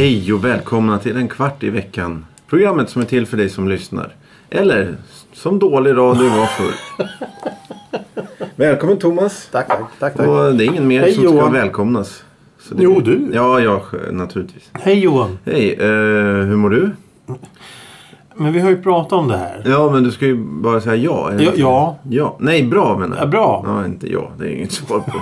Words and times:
Hej 0.00 0.32
och 0.32 0.44
välkomna 0.44 0.98
till 0.98 1.16
en 1.16 1.28
kvart 1.28 1.62
i 1.62 1.70
veckan. 1.70 2.26
Programmet 2.48 2.90
som 2.90 3.02
är 3.02 3.06
till 3.06 3.26
för 3.26 3.36
dig 3.36 3.48
som 3.48 3.68
lyssnar. 3.68 4.14
Eller 4.50 4.96
som 5.32 5.58
dålig 5.58 5.90
radio 5.90 6.28
var 6.28 6.46
förr. 6.46 6.74
Välkommen 8.56 8.98
Thomas. 8.98 9.48
Tack, 9.52 9.68
tack, 9.68 9.78
tack. 9.98 10.14
tack. 10.16 10.26
Och 10.28 10.54
det 10.54 10.64
är 10.64 10.66
ingen 10.66 10.88
mer 10.88 11.00
Hej, 11.00 11.14
som 11.14 11.24
ska 11.24 11.32
Johan. 11.32 11.52
välkomnas. 11.52 12.22
Jo, 12.78 13.00
du. 13.00 13.30
Ja, 13.34 13.60
jag 13.60 13.80
naturligtvis. 14.12 14.70
Hej 14.72 14.98
Johan. 14.98 15.38
Hej, 15.44 15.72
eh, 15.72 15.86
hur 16.46 16.56
mår 16.56 16.70
du? 16.70 16.90
Men 18.34 18.52
vi 18.52 18.60
har 18.60 18.70
ju 18.70 18.82
pratat 18.82 19.12
om 19.12 19.28
det 19.28 19.36
här. 19.36 19.62
Ja, 19.66 19.90
men 19.92 20.02
du 20.02 20.10
ska 20.10 20.26
ju 20.26 20.34
bara 20.44 20.80
säga 20.80 20.96
ja. 20.96 21.30
Ja, 21.38 21.52
ja. 21.56 21.98
ja. 22.08 22.36
Nej, 22.40 22.62
bra 22.62 22.98
menar 22.98 23.16
Ja, 23.16 23.22
jag. 23.22 23.30
bra. 23.30 23.62
Ja, 23.66 23.84
inte 23.84 24.12
ja. 24.12 24.30
Det 24.38 24.44
är 24.46 24.56
inget 24.56 24.72
svar 24.72 24.98
på. 25.00 25.12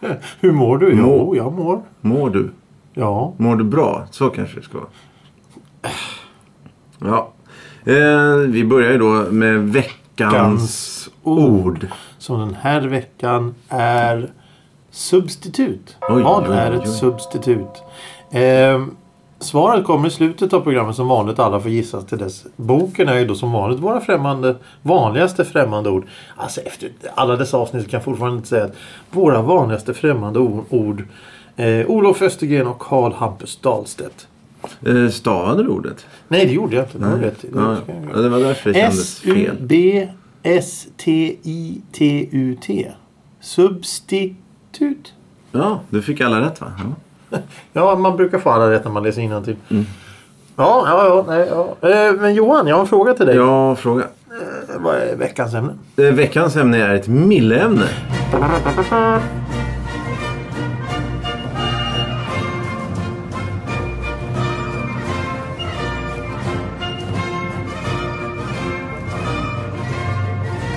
Hur 0.40 0.52
mår 0.52 0.78
du? 0.78 0.94
Mår. 0.94 1.18
Jo, 1.18 1.36
jag 1.36 1.52
mår. 1.52 1.80
Mår 2.00 2.30
du? 2.30 2.50
Ja. 2.94 3.34
Mår 3.36 3.56
du 3.56 3.64
bra? 3.64 4.06
Så 4.10 4.28
kanske 4.28 4.56
det 4.56 4.62
ska 4.62 4.78
vara. 4.78 4.88
Ja. 6.98 7.32
Eh, 7.92 8.36
vi 8.36 8.64
börjar 8.64 8.92
ju 8.92 8.98
då 8.98 9.26
med 9.30 9.72
veckans 9.72 9.98
Veckans 10.18 11.08
ord. 11.22 11.86
Så 12.18 12.36
den 12.36 12.54
här 12.60 12.80
veckan 12.80 13.54
är 13.68 14.30
substitut. 14.98 15.96
Oj, 16.08 16.22
Vad 16.22 16.48
oj, 16.50 16.56
är 16.56 16.70
oj, 16.70 16.76
ett 16.76 16.82
oj. 16.88 16.94
substitut? 16.94 17.82
Ehm, 18.30 18.96
svaret 19.40 19.84
kommer 19.84 20.08
i 20.08 20.10
slutet 20.10 20.52
av 20.52 20.60
programmet 20.60 20.96
som 20.96 21.08
vanligt. 21.08 21.38
Alla 21.38 21.60
får 21.60 21.70
gissa 21.70 22.02
till 22.02 22.18
dess. 22.18 22.44
Boken 22.56 23.08
är 23.08 23.18
ju 23.18 23.26
då 23.26 23.34
som 23.34 23.52
vanligt 23.52 23.80
våra 23.80 24.00
främmande, 24.00 24.56
vanligaste 24.82 25.44
främmande 25.44 25.90
ord. 25.90 26.06
Alltså 26.36 26.60
efter 26.60 26.90
alla 27.14 27.36
dessa 27.36 27.56
avsnitt 27.56 27.90
kan 27.90 27.98
jag 27.98 28.04
fortfarande 28.04 28.36
inte 28.36 28.48
säga 28.48 28.64
att 28.64 28.74
våra 29.10 29.42
vanligaste 29.42 29.94
främmande 29.94 30.38
ord 30.70 31.04
eh, 31.56 31.86
Olof 31.86 32.22
Östergren 32.22 32.66
och 32.66 32.78
Karl 32.78 33.12
Hampus 33.12 33.56
Dahlstedt. 33.56 34.28
Eh, 34.86 35.08
stavade 35.08 35.62
du 35.62 35.68
ordet? 35.68 36.06
Nej, 36.28 36.46
det 36.46 36.52
gjorde 36.52 36.76
jag 36.76 36.84
inte. 36.84 36.98
Det 36.98 37.06
Nej. 37.08 37.20
rätt. 37.20 37.40
Det 37.42 37.48
Ja, 37.54 37.76
ja, 38.14 38.20
det 38.20 38.28
var 38.28 38.38
därför 38.40 38.72
det 38.72 38.78
kändes 38.80 39.20
fel. 39.20 39.56
S-U-B-S-T-I-T-U-T. 41.58 42.92
Substitut. 43.40 44.36
Ja, 45.52 45.80
du 45.90 46.02
fick 46.02 46.20
alla 46.20 46.40
rätt 46.40 46.60
va? 46.60 46.66
Ja. 47.30 47.38
Ja, 47.72 47.96
man 47.96 48.16
brukar 48.16 48.38
få 48.38 48.50
alla 48.50 48.70
rätt 48.70 48.84
när 48.84 48.92
man 48.92 49.02
läser 49.02 49.22
innantill. 49.22 49.56
Mm. 49.70 49.86
Ja, 50.56 50.84
ja, 50.86 51.06
ja, 51.06 51.24
nej, 51.28 51.48
ja. 51.50 51.88
Eh, 51.88 52.12
Men 52.20 52.34
Johan, 52.34 52.66
jag 52.66 52.76
har 52.76 52.80
en 52.80 52.86
fråga 52.88 53.14
till 53.14 53.26
dig. 53.26 53.36
Ja, 53.36 53.76
fråga. 53.76 54.02
Eh, 54.02 54.80
Vad 54.80 54.94
är 54.94 55.16
veckans 55.16 55.54
ämne? 55.54 55.72
Eh, 55.96 56.04
veckans 56.04 56.56
ämne 56.56 56.78
är 56.86 56.94
ett 56.94 57.08
milleämne. 57.08 57.86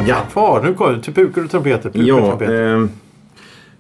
Ja. 0.08 0.18
Far, 0.30 0.62
nu 0.64 0.74
kommer 0.74 0.92
det. 0.94 1.02
Till 1.02 1.14
pukor 1.14 1.44
och 1.44 1.52
trumpeter. 1.52 1.90
Pukor 1.90 2.02
och 2.14 2.20
Ja, 2.20 2.28
trumpeter. 2.28 2.74
eh, 2.82 2.86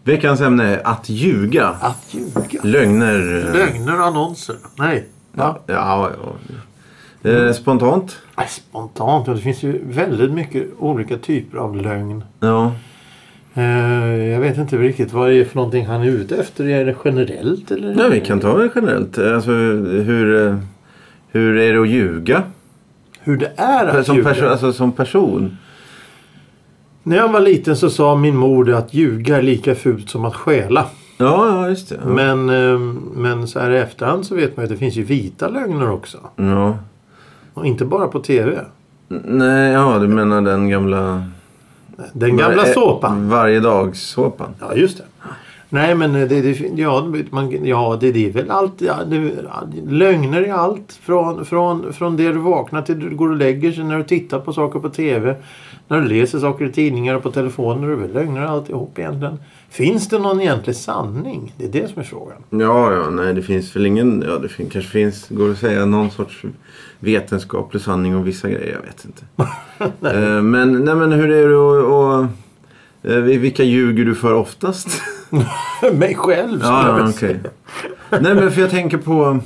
veckans 0.03 0.41
ämne 0.41 0.63
är 0.75 0.87
att 0.87 1.09
ljuga. 1.09 1.67
Att 1.67 2.07
ljuga. 2.13 2.59
Lögner. 2.63 3.45
eh, 3.47 3.53
Lögner 3.53 3.99
och 3.99 4.05
annonser. 4.05 4.55
Nej. 4.75 5.05
Ja. 5.37 5.59
Ja, 5.67 6.09
ja. 7.23 7.29
Eh, 7.29 7.51
spontant? 7.53 8.17
Nej, 8.37 8.47
Spontant. 8.49 9.27
Ja, 9.27 9.33
det 9.33 9.39
finns 9.41 9.63
ju 9.63 9.81
väldigt 9.85 10.31
mycket 10.31 10.67
olika 10.79 11.17
typer 11.17 11.57
av 11.57 11.75
lögn. 11.75 12.23
Ja. 12.39 12.71
Eh, 13.53 13.63
jag 14.25 14.39
vet 14.39 14.57
inte 14.57 14.77
riktigt 14.77 15.13
vad 15.13 15.29
det 15.29 15.35
är 15.35 15.45
för 15.45 15.55
någonting 15.55 15.85
han 15.85 16.01
är 16.01 16.05
ute 16.07 16.35
efter. 16.35 16.65
Är 16.69 16.85
det 16.85 16.95
generellt 17.05 17.71
eller? 17.71 17.95
ja, 18.03 18.07
vi 18.11 18.19
kan 18.21 18.39
ta 18.39 18.57
det 18.57 18.69
generellt. 18.75 19.17
Alltså, 19.17 19.51
hur, 19.51 20.47
eh, 20.47 20.55
hur 21.31 21.57
är 21.57 21.73
det 21.73 21.81
att 21.81 21.87
ljuga? 21.89 22.43
Hur 23.19 23.37
det 23.37 23.51
är 23.57 23.85
att 23.87 24.05
Som, 24.05 24.15
ljuga. 24.15 24.33
perso- 24.33 24.47
alltså, 24.49 24.73
som 24.73 24.91
person? 24.91 25.57
När 27.03 27.17
jag 27.17 27.31
var 27.31 27.39
liten 27.39 27.77
så 27.77 27.89
sa 27.89 28.15
min 28.15 28.35
mor 28.35 28.73
att 28.73 28.93
ljuga 28.93 29.37
är 29.37 29.41
lika 29.41 29.75
fult 29.75 30.09
som 30.09 30.25
att 30.25 30.35
stjäla. 30.35 30.85
Ja, 31.17 31.47
ja 31.47 31.69
just 31.69 31.89
det. 31.89 31.99
Ja. 32.05 32.09
Men, 32.09 32.49
eh, 32.49 32.79
men 33.15 33.47
så 33.47 33.59
här 33.59 33.71
i 33.71 33.77
efterhand 33.77 34.25
så 34.25 34.35
vet 34.35 34.57
man 34.57 34.63
ju 34.63 34.65
att 34.65 34.69
det 34.71 34.77
finns 34.77 34.95
ju 34.95 35.03
vita 35.03 35.47
lögner 35.47 35.91
också. 35.91 36.17
ja. 36.35 36.77
Och 37.53 37.65
inte 37.65 37.85
bara 37.85 38.07
på 38.07 38.19
TV. 38.19 38.59
Nej, 39.07 39.71
ja 39.71 39.99
du 39.99 40.07
menar 40.07 40.41
den 40.41 40.69
gamla... 40.69 41.23
Den 42.13 42.37
gamla 42.37 42.63
Eh, 42.65 42.73
såpan. 42.73 43.29
Varje 43.29 43.59
dag 43.59 43.95
såpan. 43.95 44.49
Ja, 44.59 44.73
just 44.75 44.97
det. 44.97 45.03
Nej, 45.73 45.95
men 45.95 46.13
det, 46.13 46.25
det, 46.25 46.59
ja, 46.75 47.13
man, 47.29 47.65
ja, 47.65 47.97
det, 48.01 48.11
det 48.11 48.27
är 48.27 48.31
väl 48.31 48.51
allt. 48.51 48.73
Ja, 48.81 48.95
det, 49.07 49.31
lögner 49.87 50.41
är 50.41 50.53
allt. 50.53 50.99
Från, 51.01 51.45
från, 51.45 51.93
från 51.93 52.17
det 52.17 52.27
du 52.31 52.39
vaknar 52.39 52.81
till 52.81 52.99
du 52.99 53.15
går 53.15 53.29
och 53.29 53.35
lägger 53.35 53.71
sig. 53.71 53.83
När 53.83 53.97
du 53.97 54.03
tittar 54.03 54.39
på 54.39 54.53
saker 54.53 54.79
på 54.79 54.89
TV. 54.89 55.35
När 55.87 56.01
du 56.01 56.07
läser 56.07 56.39
saker 56.39 56.65
i 56.65 56.71
tidningar 56.71 57.15
och 57.15 57.23
på 57.23 57.31
telefonen. 57.31 57.87
Det 57.87 57.93
är 57.93 57.95
väl 57.95 58.13
lögner 58.13 58.41
alltihop 58.41 58.99
egentligen. 58.99 59.37
Finns 59.69 60.09
det 60.09 60.19
någon 60.19 60.41
egentlig 60.41 60.75
sanning? 60.75 61.53
Det 61.57 61.65
är 61.65 61.81
det 61.81 61.89
som 61.89 61.99
är 61.99 62.03
frågan. 62.03 62.37
Ja, 62.49 62.93
ja, 62.93 63.09
nej 63.09 63.33
det 63.33 63.41
finns 63.41 63.75
väl 63.75 63.85
ingen... 63.85 64.23
Ja, 64.27 64.37
det 64.37 64.49
fin- 64.49 64.69
kanske 64.69 64.91
finns, 64.91 65.29
går 65.29 65.51
att 65.51 65.57
säga, 65.57 65.85
någon 65.85 66.11
sorts 66.11 66.43
vetenskaplig 66.99 67.81
sanning 67.81 68.15
om 68.15 68.23
vissa 68.23 68.49
grejer. 68.49 68.71
Jag 68.71 68.81
vet 68.81 69.05
inte. 69.05 69.25
Eh, 70.01 70.41
men, 70.41 70.85
nej, 70.85 70.95
men 70.95 71.11
hur 71.11 71.31
är 71.31 71.49
det 71.49 72.23
eh, 72.23 72.29
Vilka 73.23 73.63
ljuger 73.63 74.05
du 74.05 74.15
för 74.15 74.33
oftast? 74.33 74.87
Mig 75.93 76.15
själv 76.15 76.59
skulle 76.59 76.71
jag 76.73 76.99
ja, 76.99 77.01
okej. 77.01 77.13
säga. 77.13 77.39
Nej, 78.21 78.35
men 78.35 78.51
för 78.51 78.61
jag 78.61 78.69
tänker 78.69 78.97
på... 78.97 79.39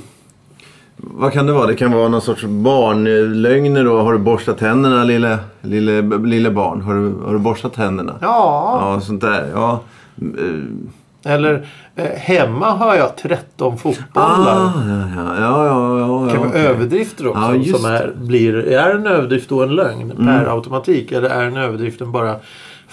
Vad 0.96 1.32
kan 1.32 1.46
det 1.46 1.52
vara? 1.52 1.66
Det 1.66 1.74
kan 1.74 1.92
vara 1.92 2.08
någon 2.08 2.20
sorts 2.20 2.44
barnlögner 2.44 3.84
då. 3.84 4.00
Har 4.02 4.12
du 4.12 4.18
borstat 4.18 4.58
tänderna 4.58 5.04
lille, 5.04 5.38
lille, 5.60 6.02
lille 6.18 6.50
barn? 6.50 6.80
Har 6.82 6.94
du, 6.94 7.14
har 7.24 7.32
du 7.32 7.38
borstat 7.38 7.74
tänderna? 7.74 8.14
Ja, 8.20 8.78
Ja, 8.94 9.00
sånt 9.00 9.20
där. 9.20 9.50
Ja. 9.54 9.80
Eh, 10.20 11.32
eller 11.32 11.66
eh, 11.96 12.04
hemma 12.16 12.70
har 12.70 12.94
jag 12.96 13.16
13 13.16 13.72
Ah, 13.72 13.76
fotbollar. 13.76 14.36
ja, 14.36 14.72
ja, 15.16 15.34
ja, 15.40 15.66
ja, 15.66 15.98
ja, 15.98 16.28
kan 16.32 16.38
vara 16.40 16.48
okej. 16.48 16.66
överdrifter 16.66 17.26
också. 17.26 17.54
Ja, 17.54 17.76
som 17.78 17.84
är, 17.90 18.12
blir, 18.16 18.54
är 18.56 18.94
en 18.94 19.06
överdrift 19.06 19.48
då 19.48 19.62
en 19.62 19.74
lögn 19.74 20.12
per 20.16 20.46
automatik? 20.54 21.12
Eller 21.12 21.28
är 21.30 21.44
en 21.44 21.56
överdriften 21.56 22.12
bara 22.12 22.36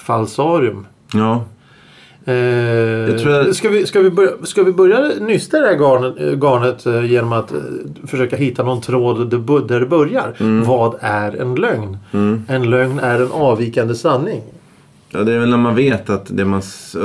falsarium? 0.03 0.85
Ja. 1.13 1.43
Eh, 2.25 3.15
tror 3.19 3.33
jag- 3.33 3.55
ska, 3.55 3.69
vi, 3.69 3.85
ska, 3.85 3.99
vi 3.99 4.09
börja, 4.09 4.31
ska 4.43 4.63
vi 4.63 4.71
börja 4.71 5.11
nysta 5.19 5.59
det 5.59 5.67
här 5.67 5.75
garnet, 5.75 6.13
eh, 6.19 6.31
garnet 6.39 6.85
eh, 6.85 7.05
genom 7.11 7.33
att 7.33 7.51
eh, 7.51 7.57
försöka 8.07 8.35
hitta 8.35 8.63
någon 8.63 8.81
tråd 8.81 9.29
där, 9.67 9.79
det 9.79 9.85
börjar? 9.85 10.33
Mm. 10.39 10.63
Vad 10.63 10.95
är 10.99 11.41
en 11.41 11.55
lögn? 11.55 11.97
En 12.47 12.69
lögn 12.69 12.99
är 12.99 13.19
en 13.21 13.31
avvikande 13.31 13.95
sanning. 13.95 14.41
ja, 15.09 15.19
det 15.23 15.33
är 15.33 15.39
väl 15.39 15.49
när 15.49 15.57
man 15.57 15.75
vet 15.75 16.09
att 16.09 16.25
det 16.29 16.45
man... 16.45 16.61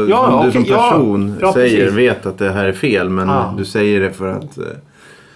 Ja, 0.09 0.43
du 0.47 0.53
som 0.53 0.65
ja. 0.69 0.91
person 0.91 1.35
Ja, 1.41 1.53
säger 1.53 1.91
vet 1.91 2.27
att 2.27 2.39
det 2.39 2.51
här 2.51 2.65
är 2.65 2.73
fel. 2.73 3.09
Men 3.09 3.29
Ja. 3.29 3.55
du 3.59 3.65
säger 3.65 4.01
det 4.01 4.11
för 4.11 4.29
att 4.29 4.59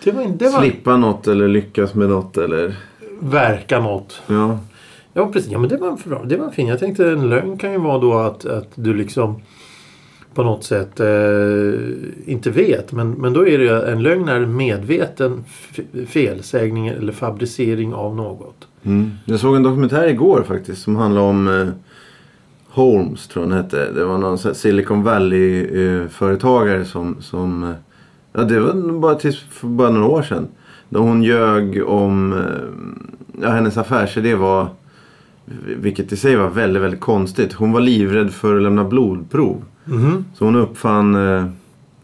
Det 0.04 0.12
var, 0.12 0.24
det 0.38 0.48
var 0.48 0.60
slippa 0.60 0.96
något 0.96 1.28
eller 1.28 1.48
lyckas 1.48 1.94
med 1.94 2.08
något 2.08 2.36
eller... 2.38 2.74
verka 3.20 3.80
något. 3.80 4.22
Ja. 4.26 4.58
Ja, 5.12 5.30
precis. 5.32 5.52
Ja, 5.52 5.58
men 5.58 5.68
det 5.68 5.76
var, 5.76 6.08
bra. 6.08 6.24
det 6.24 6.36
var 6.36 6.50
fint. 6.50 6.68
Jag 6.68 6.78
tänkte 6.78 7.10
en 7.10 7.28
lögn 7.28 7.58
kan 7.58 7.72
ju 7.72 7.78
vara 7.78 7.98
då 7.98 8.18
att, 8.18 8.44
att 8.44 8.68
du 8.74 8.94
liksom 8.94 9.42
på 10.34 10.42
något 10.42 10.64
sätt 10.64 11.00
eh, 11.00 11.72
inte 12.26 12.50
vet. 12.50 12.92
Men, 12.92 13.10
men 13.10 13.32
då 13.32 13.48
är 13.48 13.58
det 13.58 13.64
ju 13.64 13.82
en 13.82 14.02
lögn 14.02 14.28
är 14.28 14.40
en 14.40 14.56
medveten 14.56 15.44
felsägning 16.06 16.88
eller 16.88 17.12
fabricering 17.12 17.94
av 17.94 18.16
något. 18.16 18.68
Mm. 18.82 19.10
Jag 19.24 19.40
såg 19.40 19.56
en 19.56 19.62
dokumentär 19.62 20.08
igår 20.08 20.44
faktiskt 20.48 20.82
som 20.82 20.96
handlade 20.96 21.26
om 21.26 21.48
eh, 21.48 21.68
Holmes 22.68 23.28
tror 23.28 23.44
jag 23.44 23.52
han 23.52 23.64
hette. 23.64 23.92
Det 23.92 24.04
var 24.04 24.18
någon 24.18 24.38
Silicon 24.38 25.02
Valley-företagare 25.02 26.84
som... 26.84 27.16
som 27.20 27.64
eh, 27.64 27.70
ja, 28.32 28.42
det 28.42 28.60
var 28.60 29.00
bara 29.00 29.14
tills 29.14 29.40
för 29.40 29.66
bara 29.66 29.90
några 29.90 30.06
år 30.06 30.22
sedan. 30.22 30.48
Då 30.88 31.00
hon 31.00 31.22
ljög 31.22 31.88
om... 31.88 32.32
Eh, 32.32 32.38
ja, 33.42 33.48
hennes 33.48 33.76
affärsidé 33.76 34.34
var... 34.34 34.68
Vilket 35.76 36.12
i 36.12 36.16
sig 36.16 36.36
var 36.36 36.48
väldigt, 36.48 36.82
väldigt 36.82 37.00
konstigt. 37.00 37.52
Hon 37.52 37.72
var 37.72 37.80
livrädd 37.80 38.32
för 38.32 38.56
att 38.56 38.62
lämna 38.62 38.84
blodprov. 38.84 39.64
Mhm. 39.84 40.24
Så 40.34 40.44
hon 40.44 40.56
uppfann... 40.56 41.14
Eh, 41.14 41.44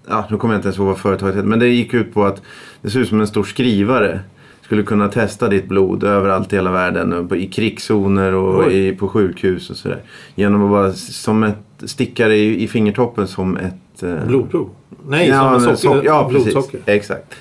ja, 0.09 0.27
nu 0.31 0.37
kommer 0.37 0.55
jag 0.55 0.59
inte 0.59 0.69
ens 0.69 0.79
ihåg 0.79 0.87
vad 0.87 0.99
företaget 0.99 1.35
hette. 1.35 1.47
Men 1.49 1.59
det 1.59 1.69
gick 1.69 1.95
ut 1.95 2.15
på 2.15 2.25
att 2.25 2.43
det 2.83 2.91
ser 2.91 3.01
ut 3.01 3.09
som 3.09 3.21
en 3.21 3.27
stor 3.27 3.45
skrivare. 3.45 4.21
Skulle 4.63 4.83
kunna 4.83 5.09
testa 5.09 5.49
ditt 5.49 5.69
blod 5.69 6.05
överallt 6.05 6.53
i 6.53 6.57
hela 6.57 6.71
världen. 6.71 7.29
på- 7.29 7.37
I 7.37 7.47
krigszoner 7.47 8.33
och 8.35 8.65
Oj. 8.67 8.87
i, 8.89 8.93
på 8.93 9.09
sjukhus 9.09 9.71
och 9.71 9.77
sådär. 9.77 9.99
Genom 10.35 10.65
att 10.65 10.71
bara 10.71 10.93
som 10.93 11.43
ett 11.43 11.57
stickare 11.85 12.37
i, 12.37 12.63
i 12.65 12.69
fingertoppen 12.69 13.27
som 13.27 13.57
ett... 13.57 14.03
Eh, 14.03 14.27
Blodprov. 14.27 14.69
Nej, 15.09 15.29
ja, 15.29 15.61
som 15.61 15.77
socker, 15.77 15.97
sock- 15.99 16.05
ja, 16.07 16.29
precis. 16.33 16.53
blodsocker. 16.53 16.81
Exakt. 16.87 17.35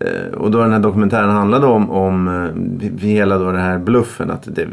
Eh, 0.00 0.32
Och 0.34 0.50
då 0.50 0.58
den 0.62 0.72
här 0.72 0.78
dokumentären 0.78 1.30
handlade 1.30 1.66
om, 1.66 1.90
om 1.90 2.28
eh, 2.80 2.98
hela 3.00 3.38
då 3.38 3.52
det 3.52 3.58
här 3.58 3.78
bluffen. 3.78 4.30
Att 4.30 4.42
det, 4.54 4.66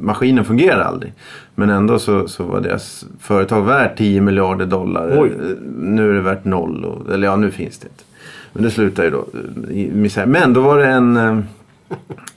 maskinen 0.00 0.44
fungerar 0.44 0.80
aldrig. 0.80 1.12
Men 1.54 1.70
ändå 1.70 1.98
så, 1.98 2.28
så 2.28 2.44
var 2.44 2.60
deras 2.60 3.06
företag 3.20 3.62
värt 3.62 3.98
10 3.98 4.20
miljarder 4.20 4.66
dollar. 4.66 5.16
Oj. 5.22 5.28
Eh, 5.28 5.56
Nu 5.78 6.10
är 6.10 6.14
det 6.14 6.20
värt 6.20 6.44
noll. 6.44 6.84
Och, 6.84 7.12
eller 7.14 7.26
ja, 7.26 7.36
nu 7.36 7.50
finns 7.50 7.78
det 7.78 7.86
inte. 7.86 8.04
Men 8.52 8.62
det 8.62 8.70
slutar 8.70 9.04
ju 9.04 9.10
då 9.10 9.24
i 9.70 9.90
misär. 9.94 10.26
Men 10.26 10.52
då 10.52 10.60
var 10.60 10.78
det 10.78 10.86
en, 10.86 11.16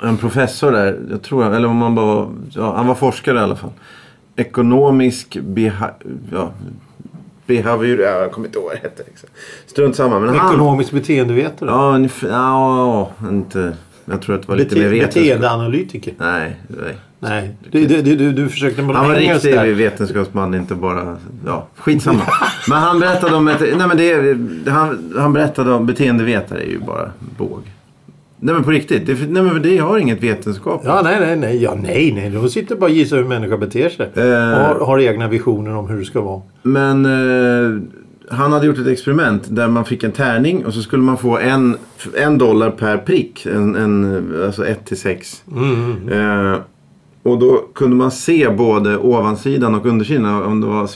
en 0.02 0.18
professor 0.18 0.72
där. 0.72 0.98
Jag 1.10 1.22
tror, 1.22 1.54
eller 1.56 1.68
om 1.68 1.78
man 1.78 1.96
bara 1.96 2.28
ja, 2.50 2.74
han 2.76 2.88
var 2.88 2.96
forskare 2.96 3.36
i 3.38 3.42
alla 3.42 3.56
fall. 3.56 3.72
Ekonomisk 4.36 5.38
beha, 5.42 5.90
ja, 6.32 6.52
behavior, 7.48 8.00
ja, 8.00 8.10
jag 8.10 8.32
kommer 8.32 8.48
inte 8.48 8.60
ihåg 8.60 8.66
vad 8.68 8.76
det 8.76 8.80
hette. 8.82 9.04
Liksom. 9.08 9.30
Strunt 9.66 9.96
samma. 9.96 10.20
Men 10.20 10.36
han, 10.36 10.54
Ekonomisk 10.54 10.92
beteendevetare. 10.92 11.70
Ja, 11.70 11.96
ungefär, 11.96 12.28
ja, 12.30 13.12
inte, 13.30 13.74
jag 14.06 14.22
tror 14.22 14.36
att 14.36 14.42
det 14.42 14.48
var 14.48 14.56
lite 14.56 14.76
mer 14.76 14.82
Bete- 14.84 14.90
vetenskap. 14.90 15.24
beteendeanalytiker. 15.24 16.14
Nej, 16.18 16.56
nej. 16.68 16.96
Nej, 17.20 17.56
du, 17.72 17.86
du, 17.86 18.02
du, 18.16 18.32
du, 18.32 18.50
försökte 18.50 18.82
med 18.82 18.96
Han 18.96 19.08
var 19.08 19.16
riktig 19.16 19.76
vetenskapsman, 19.76 20.54
inte 20.54 20.76
bara... 20.76 21.18
Ja, 21.46 21.68
skitsamma. 21.78 22.22
men 22.70 22.78
han 22.78 23.00
berättade 23.00 23.36
om 23.36 23.48
ett... 23.48 23.60
Nej, 23.60 23.88
men 23.88 23.98
det, 23.98 24.72
han, 24.72 25.14
han 25.18 25.34
berättade 25.34 25.74
om... 25.74 25.86
Beteendevetare 25.86 26.60
är 26.62 26.70
ju 26.70 26.80
bara 26.80 27.12
båg. 27.38 27.62
Nej, 28.44 28.56
men 28.56 28.64
på 28.64 28.72
riktigt. 28.72 29.06
Det, 29.06 29.14
nej, 29.30 29.44
men 29.44 29.62
det 29.62 29.78
har 29.78 29.98
inget 29.98 30.24
vetenskap. 30.24 30.82
Ja, 30.86 31.02
nej, 31.04 31.20
nej, 31.20 31.36
nej. 31.36 31.64
Ja, 31.64 31.78
nej, 31.82 32.12
nej. 32.12 32.30
De 32.30 32.50
sitter 32.50 32.76
bara 32.76 32.86
och 32.86 32.92
gissar 32.92 33.18
hur 33.18 33.24
människa 33.24 33.58
beter 33.58 33.90
sig. 33.90 34.10
Eh. 34.16 34.24
Och 34.24 34.66
har, 34.66 34.86
har 34.86 35.00
egna 35.00 35.28
visioner 35.28 35.76
om 35.76 35.90
hur 35.90 36.00
det 36.00 36.06
ska 36.06 36.22
vara. 36.22 36.42
Men 36.62 37.06
eh, 37.06 37.82
han 38.30 38.52
hade 38.52 38.66
gjort 38.66 38.78
ett 38.78 38.88
experiment 38.88 39.44
där 39.48 39.68
man 39.68 39.86
fick 39.86 40.04
en 40.04 40.12
tärning 40.12 40.66
och 40.66 40.74
så 40.74 40.82
skulle 40.82 41.04
man 41.04 41.18
få 41.18 41.38
en, 41.38 41.78
en 42.18 42.38
dollar 42.38 42.70
per 42.70 42.98
prick. 42.98 43.46
En, 43.46 43.76
en, 43.76 44.34
alltså 44.46 44.66
1 44.66 44.86
till 44.86 45.00
6. 45.00 45.44
Mm. 45.52 46.10
Eh, 46.10 46.60
och 47.24 47.40
då 47.40 47.66
kunde 47.74 47.96
man 47.96 48.12
se 48.12 48.50
både 48.50 48.98
ovansidan 48.98 49.76
och 49.76 49.86
undersidan. 49.86 50.44
Om 50.44 50.62
det 50.62 50.68
var 50.68 50.90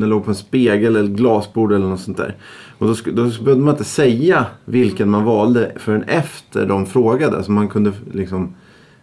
det 0.00 0.06
låg 0.06 0.24
på 0.24 0.30
en 0.30 0.34
spegel 0.34 0.96
eller 0.96 1.08
glasbord 1.08 1.72
eller 1.72 1.86
något 1.86 2.00
sånt 2.00 2.16
där. 2.16 2.36
Och 2.78 2.86
då, 2.86 2.94
då 3.04 3.22
behövde 3.22 3.64
man 3.64 3.74
inte 3.74 3.84
säga 3.84 4.46
vilken 4.64 5.10
man 5.10 5.24
valde 5.24 5.72
förrän 5.76 6.02
efter 6.02 6.66
de 6.66 6.86
frågade. 6.86 7.44
Så 7.44 7.52
man 7.52 7.68
kunde 7.68 7.92
liksom 8.12 8.54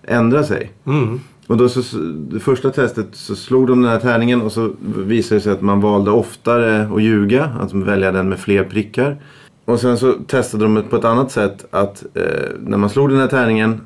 ändra 0.03 0.43
sig. 0.43 0.71
Mm. 0.85 1.19
Och 1.47 1.57
då 1.57 1.69
så, 1.69 1.97
det 2.31 2.39
första 2.39 2.69
testet 2.69 3.07
så 3.11 3.35
slog 3.35 3.67
de 3.67 3.81
den 3.81 3.91
här 3.91 3.99
tärningen 3.99 4.41
och 4.41 4.51
så 4.51 4.71
visade 4.97 5.39
det 5.39 5.43
sig 5.43 5.53
att 5.53 5.61
man 5.61 5.81
valde 5.81 6.11
oftare 6.11 6.87
att 6.95 7.03
ljuga. 7.03 7.45
Att 7.45 7.73
välja 7.73 8.11
den 8.11 8.29
med 8.29 8.39
fler 8.39 8.63
prickar. 8.63 9.21
Och 9.65 9.79
sen 9.79 9.97
så 9.97 10.13
testade 10.27 10.63
de 10.63 10.83
på 10.89 10.95
ett 10.95 11.05
annat 11.05 11.31
sätt. 11.31 11.65
Att 11.71 12.03
eh, 12.13 12.23
när 12.59 12.77
man 12.77 12.89
slog 12.89 13.09
den 13.09 13.19
här 13.19 13.27
tärningen 13.27 13.81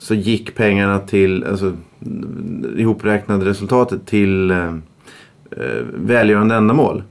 så 0.00 0.14
gick 0.14 0.54
pengarna 0.54 0.98
till, 0.98 1.44
alltså 1.44 1.72
ihopräknade 2.76 3.44
resultatet 3.44 4.06
till 4.06 4.50
eh, 4.50 4.74
eh, 5.50 5.82
välgörande 5.94 6.54
ändamål. 6.54 7.02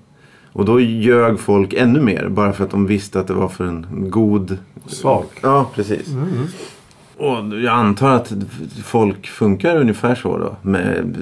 Och 0.53 0.65
då 0.65 0.80
ljög 0.80 1.39
folk 1.39 1.74
ännu 1.74 2.01
mer 2.01 2.27
bara 2.30 2.53
för 2.53 2.63
att 2.63 2.71
de 2.71 2.86
visste 2.88 3.19
att 3.19 3.27
det 3.27 3.33
var 3.33 3.47
för 3.47 3.65
en 3.65 3.86
god 3.89 4.57
Svag. 4.86 5.25
Ja, 5.41 5.69
precis. 5.75 6.07
Och 7.18 7.59
jag 7.59 7.74
antar 7.74 8.12
att 8.12 8.33
folk 8.83 9.27
funkar 9.27 9.77
ungefär 9.77 10.15
så 10.15 10.38
då. 10.38 10.56
Med 10.62 11.15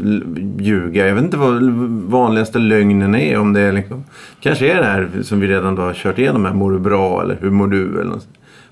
ljuga. 0.59 1.07
Jag 1.07 1.15
vet 1.15 1.23
inte 1.23 1.37
vad 1.37 1.63
vanligaste 2.09 2.59
lögnen 2.59 3.15
är. 3.15 3.37
Om 3.37 3.53
det 3.53 3.61
är 3.61 3.71
liksom, 3.71 4.03
kanske 4.39 4.71
är 4.71 4.75
det 4.75 4.85
här 4.85 5.09
som 5.21 5.39
vi 5.39 5.47
redan 5.47 5.75
då 5.75 5.81
har 5.81 5.93
kört 5.93 6.19
igenom. 6.19 6.45
Här, 6.45 6.53
mår 6.53 6.71
du 6.71 6.79
bra 6.79 7.21
eller 7.21 7.37
hur 7.41 7.49
mår 7.49 7.67
du? 7.67 7.99
Eller 7.99 8.09
något. 8.09 8.27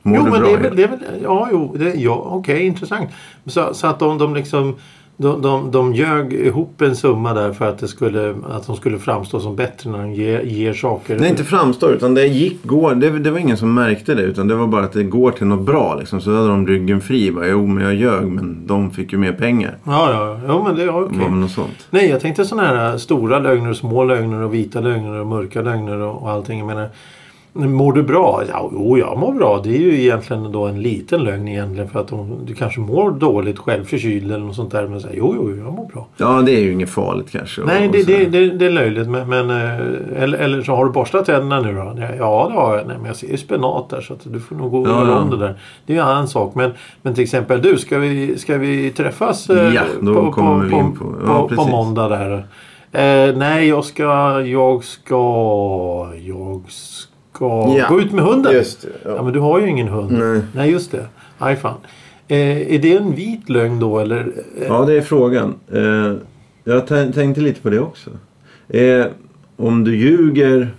Mår 0.06 0.18
Jo, 0.18 0.24
du 0.25 0.31
men 0.31 0.42
bra? 0.42 0.50
det 0.50 0.56
är 0.56 0.60
väl, 0.60 0.75
det 0.75 0.84
är 0.84 0.88
väl 0.88 1.00
ja, 1.24 1.48
jo, 1.52 1.75
det, 1.80 1.94
ja, 1.96 2.28
okej, 2.31 2.66
intressant. 2.66 3.10
Så, 3.46 3.74
så 3.74 3.88
att 3.88 4.00
de, 4.00 4.18
de 4.18 4.36
liksom 4.36 4.75
de, 5.18 5.42
de, 5.42 5.72
de 5.72 5.94
ljög 5.94 6.34
ihop 6.34 6.81
en 6.81 6.96
summa 6.96 7.34
där 7.34 7.54
för 7.54 7.69
att, 7.69 7.78
det 7.80 7.88
skulle, 7.88 8.36
att 8.50 8.68
de 8.68 8.75
skulle 8.75 9.00
framstå 9.00 9.40
som 9.40 9.56
bättre 9.56 9.90
när 9.90 9.98
de 9.98 10.13
ger, 10.13 10.42
ger 10.42 10.74
saker. 10.74 11.19
Nej, 11.19 11.30
inte 11.30 11.44
framstår 11.44 11.92
utan 11.94 12.13
det 12.13 12.28
gick, 12.28 12.63
går. 12.63 12.96
Det, 12.96 13.10
det 13.19 13.31
var 13.31 13.40
ingen 13.40 13.57
som 13.57 13.74
märkte 13.74 14.16
det. 14.16 14.22
Utan 14.22 14.48
det 14.48 14.56
var 14.56 14.68
bara 14.68 14.84
att 14.84 14.94
det 14.94 15.04
går 15.04 15.31
till 15.31 15.48
något 15.48 15.66
bra. 15.66 15.96
Liksom. 15.96 16.22
Så 16.22 16.30
då 16.30 16.36
hade 16.36 16.48
de 16.48 16.68
ryggen 16.68 17.02
fri. 17.02 17.31
Bara, 17.31 17.48
jo, 17.48 17.68
men 17.68 17.84
jag 17.84 17.96
ljög. 17.96 18.25
Men 18.25 18.68
de 18.68 18.92
fick 18.92 19.12
ju 19.12 19.18
mer 19.18 19.34
pengar. 19.34 19.78
Ja, 19.84 20.12
ja, 20.12 20.40
ja, 20.48 20.63
men 20.63 20.75
det 20.75 20.84
är 20.84 21.06
okej. 21.06 21.19
Väl 21.19 21.31
något 21.31 21.52
sånt. 21.52 21.88
Nej, 21.90 22.10
jag 22.10 22.19
tänkte 22.22 22.46
sådana 22.46 22.68
här 22.68 22.98
stora 22.98 23.40
lögner, 23.40 23.69
och 23.69 23.78
små 23.78 24.04
lögner 24.04 24.42
och 24.42 24.54
vita 24.54 24.80
lögner 24.81 25.19
och 25.19 25.28
mörka 25.28 25.62
lögner 25.62 26.00
och, 26.00 26.22
och 26.24 26.30
allting. 26.31 26.57
Jag 26.60 26.68
menar, 26.68 26.90
mår 27.57 27.94
du 27.94 28.04
bra? 28.04 28.42
Ja, 28.50 28.69
jo, 28.74 28.98
jag 28.98 29.18
mår 29.18 29.34
bra. 29.34 29.62
Det 29.63 29.69
är 29.69 29.80
ju 29.80 30.02
egentligen 30.02 30.52
då 30.52 30.66
en 30.68 30.81
liten 30.81 31.24
lögn 31.24 31.48
egentligen 31.48 31.90
för 31.90 32.00
att 32.00 32.07
de, 32.07 32.38
du 32.46 32.54
kanske 32.54 32.80
mår 32.80 33.12
dåligt 33.12 33.60
själv, 33.60 33.84
förkyld 33.86 34.31
eller 34.31 34.46
något 34.46 34.56
sånt 34.56 34.72
där. 34.72 34.88
Men 34.88 35.02
säger 35.02 35.18
jo, 35.18 35.34
jo, 35.38 35.56
jag 35.66 35.74
mår 35.74 35.86
bra. 35.94 36.07
Ja, 36.18 36.42
det 36.46 36.52
är 36.52 36.60
ju 36.62 36.72
inget 36.74 36.90
farligt 36.90 37.31
kanske. 37.31 37.62
Nej, 37.62 37.90
det, 37.94 38.00
så- 38.04 38.07
det, 38.12 38.25
det, 38.25 38.50
det 38.50 38.66
är 38.66 38.69
löjligt. 38.72 39.07
Men, 39.07 39.30
men, 39.30 39.50
eh, 39.50 40.24
eller, 40.24 40.38
eller 40.38 40.62
så 40.62 40.75
har 40.75 40.86
du 40.86 40.92
borstat 40.92 41.25
tänderna 41.25 41.60
nu 41.62 41.74
då? 41.74 41.94
Ja, 42.19 42.48
det 42.52 42.56
har 42.60 42.78
jag. 42.78 42.88
Nej, 42.88 42.98
men 42.98 43.06
jag 43.06 43.16
ser 43.16 43.28
ju 43.28 43.38
spenat 43.38 43.90
där 43.90 44.02
så 44.02 44.13
att 44.13 44.19
du 44.34 44.40
får 44.40 44.56
nog 44.56 44.72
gå 44.72 44.80
och 44.81 44.88
Ja, 44.90 45.19
om 45.19 45.30
det 45.30 45.38
där. 45.38 45.56
Det 45.86 45.94
är 45.94 45.98
ju 45.98 46.02
en 46.02 46.07
annan 46.07 46.28
sak. 46.28 46.56
Men, 46.56 46.72
men 47.02 47.13
till 47.13 47.24
exempel 47.24 47.62
du, 47.62 47.78
ska 47.78 47.98
vi, 47.98 48.38
ska 48.38 48.57
vi 48.57 48.90
träffas 48.92 49.50
eh, 49.50 49.74
Ja, 49.74 49.81
då 50.02 50.31
kommer 50.31 50.66
vi 50.66 50.75
in 50.75 50.96
på- 50.98 51.13
ja, 51.28 51.48
på, 51.48 51.56
på 51.56 51.68
måndag 51.68 52.10
där? 52.10 52.31
Eh, 52.92 53.36
nej, 53.38 53.68
jag 53.68 53.86
ska... 53.86 54.04
Jag 54.42 54.84
ska... 54.84 55.16
Jag 56.25 56.62
ska 56.68 57.14
Ja, 57.39 57.85
gå 57.89 58.01
ut 58.01 58.11
med 58.11 58.23
hunden. 58.23 58.53
Just 58.53 58.81
det. 58.81 58.87
Ja. 59.03 59.15
Ja. 59.15 59.23
men 59.23 59.33
du 59.33 59.39
har 59.39 59.59
ju 59.59 59.67
ingen 59.69 59.87
hund. 59.87 60.11
Nej. 60.11 60.41
Nej, 60.53 60.71
just 60.71 60.91
det. 60.91 61.07
Aj 61.37 61.55
fan. 61.55 61.77
Eh, 62.27 62.73
är 62.73 62.79
det 62.79 62.97
en 62.97 63.15
vit 63.15 63.49
lögn 63.49 63.79
då 63.79 63.99
eller? 63.99 64.19
Eh, 64.61 64.67
Ja, 64.67 64.85
det 64.85 64.93
är 64.93 65.01
frågan. 65.01 65.53
Eh, 65.71 66.13
jag 66.63 66.85
tän- 66.87 67.13
tänkte 67.13 67.41
lite 67.41 67.61
på 67.61 67.69
det 67.69 67.79
också. 67.79 68.09
Eh, 68.69 69.05
om 69.57 69.83
du 69.83 69.95
ljuger... 69.95 70.75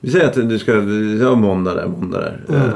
Vi 0.00 0.10
säger 0.10 0.26
att 0.26 0.48
du 0.48 0.58
ska... 0.58 0.72
Ja, 1.20 1.34
måndag 1.34 1.74
där, 1.74 1.86
måndag 1.86 2.18
där. 2.20 2.40
Mm. 2.64 2.70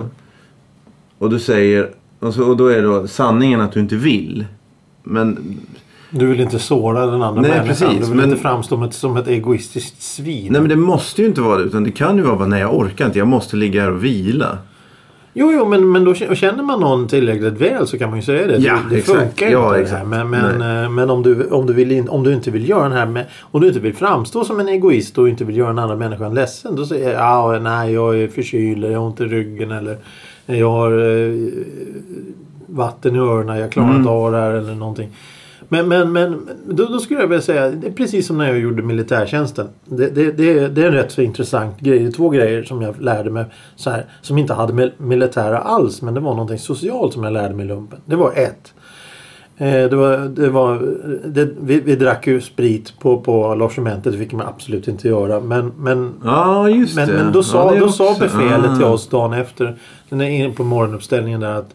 och 1.18 1.30
du 1.30 1.38
säger... 1.38 1.90
Och, 2.18 2.34
så, 2.34 2.44
och 2.50 2.56
då 2.56 2.66
är 2.66 2.82
då 2.82 3.06
sanningen 3.06 3.60
att 3.60 3.72
du 3.72 3.80
inte 3.80 3.96
vill. 3.96 4.44
Men... 5.02 5.56
Du 6.10 6.26
vill 6.26 6.40
inte 6.40 6.58
såra 6.58 7.06
den 7.06 7.22
andra 7.22 7.42
Nej, 7.42 7.50
människan. 7.50 7.66
precis, 7.88 8.00
du 8.00 8.06
vill 8.06 8.16
men- 8.20 8.30
inte 8.30 8.42
framstå 8.42 8.74
som 8.76 8.82
ett, 8.82 8.94
som 8.94 9.16
ett 9.16 9.28
egoistiskt 9.28 10.02
svin. 10.02 10.48
Nej, 10.52 10.60
men 10.60 10.68
det 10.70 10.76
måste 10.76 11.22
ju 11.22 11.28
inte 11.28 11.40
vara 11.40 11.56
det. 11.58 11.62
Utan 11.64 11.84
det 11.84 11.90
kan 11.90 12.16
ju 12.16 12.22
vara 12.22 12.46
nej 12.46 12.60
jag 12.60 12.74
orkar 12.78 13.06
inte. 13.06 13.18
Jag 13.18 13.28
måste 13.28 13.56
ligga 13.56 13.82
här 13.82 13.90
och 13.92 14.04
vila. 14.04 14.58
Jo, 15.32 15.52
jo, 15.52 15.68
men, 15.68 15.92
men 15.92 16.04
då 16.04 16.14
känner 16.14 16.62
man 16.62 16.80
någon 16.80 17.08
tillräckligt 17.08 17.60
väl 17.60 17.86
så 17.86 17.98
kan 17.98 18.08
man 18.10 18.18
ju 18.18 18.22
säga 18.24 18.46
det. 18.46 18.56
Ja, 18.56 18.78
det 18.90 18.96
exakt. 18.96 19.18
funkar 19.18 19.46
ju 19.46 19.52
Ja, 19.52 19.78
inte 19.78 19.90
det 19.90 19.96
här. 19.96 20.04
Men, 20.04 20.30
men, 20.30 20.84
eh, 20.84 20.90
men 20.90 21.10
om, 21.10 21.22
du, 21.22 21.48
om, 21.48 21.66
du 21.66 21.72
vill 21.72 21.92
in, 21.92 22.08
om 22.08 22.22
du 22.24 22.32
inte 22.34 22.50
vill 22.50 22.68
göra 22.68 22.82
den 22.82 22.92
här 22.92 23.06
med, 23.06 23.26
om 23.40 23.60
du 23.60 23.68
inte 23.68 23.80
vill 23.80 23.94
framstå 23.94 24.44
som 24.44 24.60
en 24.60 24.68
egoist 24.68 25.18
och 25.18 25.28
inte 25.28 25.44
vill 25.44 25.56
göra 25.56 25.70
en 25.70 25.78
annan 25.78 25.98
människa 25.98 26.28
ledsen. 26.28 26.76
Då 26.76 26.86
säger 26.86 27.10
jag 27.12 27.20
ja, 27.20 27.58
nej, 27.62 27.92
jag 27.92 28.18
är 28.18 28.28
förkyld, 28.28 28.84
jag 28.84 28.98
har 28.98 29.06
ont 29.06 29.20
i 29.20 29.24
ryggen 29.24 29.70
eller 29.70 29.98
jag 30.46 30.70
har 30.70 30.92
eh, 30.92 31.34
vatten 32.66 33.16
i 33.16 33.18
öronen, 33.18 33.58
jag 33.58 33.72
klarar 33.72 33.88
Mm. 33.88 34.00
inte 34.00 34.10
av 34.10 34.32
det 34.32 34.38
här 34.38 34.50
eller 34.50 34.74
någonting. 34.74 35.08
Men, 35.72 35.88
men, 35.88 36.12
men 36.12 36.48
då, 36.68 36.84
då 36.84 36.98
skulle 36.98 37.20
jag 37.20 37.26
vilja 37.26 37.42
säga, 37.42 37.70
det 37.70 37.86
är 37.86 37.92
precis 37.92 38.26
som 38.26 38.38
när 38.38 38.48
jag 38.48 38.58
gjorde 38.58 38.82
militärtjänsten. 38.82 39.68
Det, 39.84 40.10
det, 40.10 40.32
det, 40.32 40.68
det 40.68 40.82
är 40.82 40.86
en 40.86 40.92
rätt 40.92 41.12
så 41.12 41.22
intressant 41.22 41.80
grej. 41.80 41.98
Det 41.98 42.06
är 42.06 42.12
två 42.12 42.28
grejer 42.28 42.62
som 42.62 42.82
jag 42.82 43.00
lärde 43.02 43.30
mig 43.30 43.44
så 43.76 43.90
här, 43.90 44.04
som 44.22 44.38
inte 44.38 44.54
hade 44.54 44.92
militära 44.98 45.58
alls. 45.58 46.02
Men 46.02 46.14
det 46.14 46.20
var 46.20 46.30
någonting 46.30 46.58
socialt 46.58 47.12
som 47.12 47.24
jag 47.24 47.32
lärde 47.32 47.54
mig 47.54 47.64
i 47.64 47.68
lumpen. 47.68 47.98
Det 48.04 48.16
var 48.16 48.32
ett. 48.32 48.74
Eh, 49.56 49.90
det 49.90 49.96
var, 49.96 50.18
det 50.18 50.48
var, 50.48 50.82
det, 51.24 51.48
vi, 51.60 51.80
vi 51.80 51.96
drack 51.96 52.26
ju 52.26 52.40
sprit 52.40 52.98
på, 53.00 53.20
på 53.20 53.54
logementet. 53.54 54.12
Det 54.12 54.18
fick 54.18 54.32
man 54.32 54.46
absolut 54.46 54.88
inte 54.88 55.08
göra. 55.08 55.40
Men, 55.40 55.72
men 55.78 56.14
Ja, 56.24 56.62
men, 56.96 57.08
men 57.10 57.32
då, 57.32 57.42
sa, 57.42 57.74
ja, 57.74 57.80
då 57.80 57.88
sa 57.88 58.16
befälet 58.20 58.76
till 58.76 58.84
Ah. 58.84 58.90
oss 58.90 59.08
dagen 59.08 59.32
efter, 59.32 59.76
den 60.08 60.20
är 60.20 60.30
inne 60.30 60.54
på 60.54 60.64
morgonuppställningen 60.64 61.40
där 61.40 61.54
att 61.54 61.74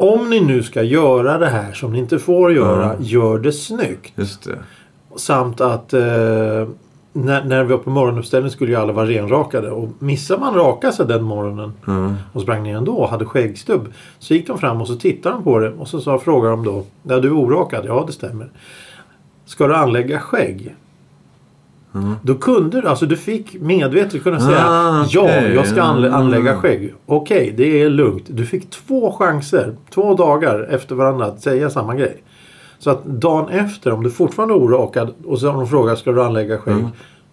om 0.00 0.30
ni 0.30 0.40
nu 0.40 0.62
ska 0.62 0.82
göra 0.82 1.38
det 1.38 1.46
här 1.48 1.72
som 1.72 1.92
ni 1.92 1.98
inte 1.98 2.18
får 2.18 2.52
göra, 2.52 2.84
Ja. 2.86 2.94
gör 3.00 3.38
det 3.38 3.52
snyggt. 3.52 4.12
Just 4.16 4.44
det. 4.44 4.58
Samt 5.16 5.60
att 5.60 5.92
eh, 5.92 6.00
när, 7.12 7.44
när 7.44 7.64
vi 7.64 7.70
var 7.72 7.78
på 7.78 7.90
morgonuppställningen 7.90 8.50
skulle 8.50 8.70
ju 8.72 8.76
alla 8.76 8.92
vara 8.92 9.06
renrakade. 9.06 9.70
Och 9.70 9.88
missar 9.98 10.38
man 10.38 10.54
raka 10.54 10.92
sig 10.92 11.06
den 11.06 11.22
morgonen 11.24 11.72
Ja. 11.86 12.14
och 12.32 12.42
sprang 12.42 12.62
ner 12.62 12.76
ändå 12.76 12.92
och 12.92 13.08
hade 13.08 13.24
skäggstubb. 13.24 13.88
Så 14.18 14.34
gick 14.34 14.46
de 14.46 14.58
fram 14.58 14.80
och 14.80 14.86
så 14.86 14.96
tittade 14.96 15.34
de 15.34 15.44
på 15.44 15.58
det 15.58 15.70
och 15.70 15.88
så 15.88 16.00
sa, 16.00 16.18
frågade 16.18 16.52
de 16.56 16.64
då. 16.64 16.84
Ja, 17.02 17.18
du 17.20 17.28
är 17.28 17.32
orakad? 17.32 17.84
Ja, 17.86 18.04
det 18.06 18.12
stämmer. 18.12 18.48
Ska 19.46 19.66
du 19.66 19.74
anlägga 19.76 20.18
skägg? 20.20 20.74
Ja. 21.92 22.00
Då 22.22 22.34
kunde 22.34 22.80
du, 22.80 22.88
alltså 22.88 23.06
du 23.06 23.16
fick 23.16 23.60
medvetet 23.60 24.22
kunna 24.22 24.40
säga 24.40 24.64
Ah, 24.68 25.04
ja, 25.10 25.20
okej. 25.22 25.52
jag 25.54 25.66
ska 25.66 25.82
anlä- 25.82 26.10
Ah. 26.12 26.16
anlägga 26.16 26.56
skägg. 26.56 26.94
Okej, 27.06 27.54
det 27.56 27.82
är 27.82 27.90
lugnt. 27.90 28.24
Du 28.26 28.46
fick 28.46 28.70
två 28.70 29.12
chanser, 29.12 29.74
två 29.94 30.14
dagar 30.14 30.68
efter 30.70 30.94
varandra 30.94 31.26
att 31.26 31.40
säga 31.42 31.70
samma 31.70 31.94
grej. 31.94 32.22
Så 32.78 32.90
att 32.90 33.04
dagen 33.04 33.48
efter, 33.48 33.92
om 33.92 34.02
du 34.02 34.10
fortfarande 34.10 34.54
är 34.54 34.58
orakad 34.58 35.14
och 35.24 35.38
så 35.38 35.46
har 35.50 35.54
de 35.58 35.66
frågat 35.68 35.98
ska 35.98 36.12
du 36.12 36.22
anlägga 36.22 36.58
skägg? 36.58 36.74
Mm. 36.74 36.88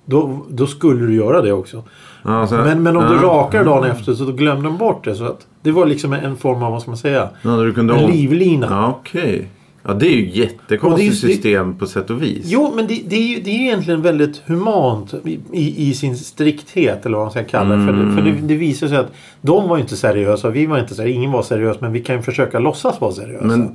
Då, 0.06 0.46
då 0.50 0.68
skulle 0.68 1.06
du 1.06 1.16
göra 1.16 1.42
det 1.42 1.52
också. 1.54 1.84
Ja, 2.24 2.48
så- 2.48 2.56
Men, 2.56 2.84
men 2.84 2.98
om 2.98 3.04
du 3.10 3.16
ja. 3.16 3.22
rakar 3.22 3.66
dagen 3.66 3.84
efter 3.92 4.14
så 4.14 4.26
glömde 4.26 4.64
de 4.64 4.78
bort 4.78 5.04
det. 5.06 5.16
Så 5.16 5.24
att 5.26 5.48
det 5.62 5.72
var 5.72 5.86
liksom 5.86 6.14
en 6.14 6.38
form 6.38 6.64
av, 6.64 6.72
vad 6.72 6.82
ska 6.82 6.92
man 6.92 6.98
säga? 6.98 7.30
Ja, 7.42 7.64
En 7.78 7.88
livlina. 8.12 8.68
Ja, 8.70 8.98
okej. 9.00 9.48
Ja, 9.88 9.94
det 9.94 10.08
är 10.08 10.12
ju 10.12 10.24
är- 10.32 10.36
jättekonstigt 10.36 11.22
det- 11.22 11.28
system 11.28 11.78
på 11.78 11.88
sätt 11.88 12.10
och 12.10 12.22
vis. 12.22 12.44
Jo, 12.46 12.74
men 12.76 12.88
det, 12.88 13.02
det, 13.08 13.16
är 13.16 13.22
ju, 13.28 13.40
det 13.42 13.50
är 13.50 13.54
ju 13.54 13.62
egentligen 13.64 14.02
väldigt 14.02 14.42
humant 14.46 15.14
i, 15.26 15.40
i, 15.54 15.90
i 15.90 15.94
sin 15.94 16.18
strikthet. 16.18 17.06
Eller 17.06 17.18
vad 17.18 17.26
man 17.26 17.32
ska 17.32 17.44
kalla 17.44 17.76
det. 17.76 17.86
För, 17.86 17.94
det, 17.94 18.16
för 18.16 18.22
det, 18.22 18.48
det 18.48 18.56
visar 18.56 18.88
sig 18.88 18.98
att 18.98 19.12
de 19.42 19.70
var 19.70 19.78
ju 19.78 19.82
inte 19.82 19.96
seriösa. 19.96 20.50
Vi 20.50 20.66
var 20.66 20.80
inte 20.80 20.96
seriösa. 20.96 21.16
Ingen 21.18 21.32
var 21.32 21.42
seriös. 21.44 21.82
Men 21.82 21.92
vi 21.94 22.00
kan 22.04 22.16
ju 22.16 22.22
försöka 22.22 22.60
låtsas 22.60 23.02
vara 23.02 23.12
seriösa. 23.12 23.46
Men, 23.46 23.74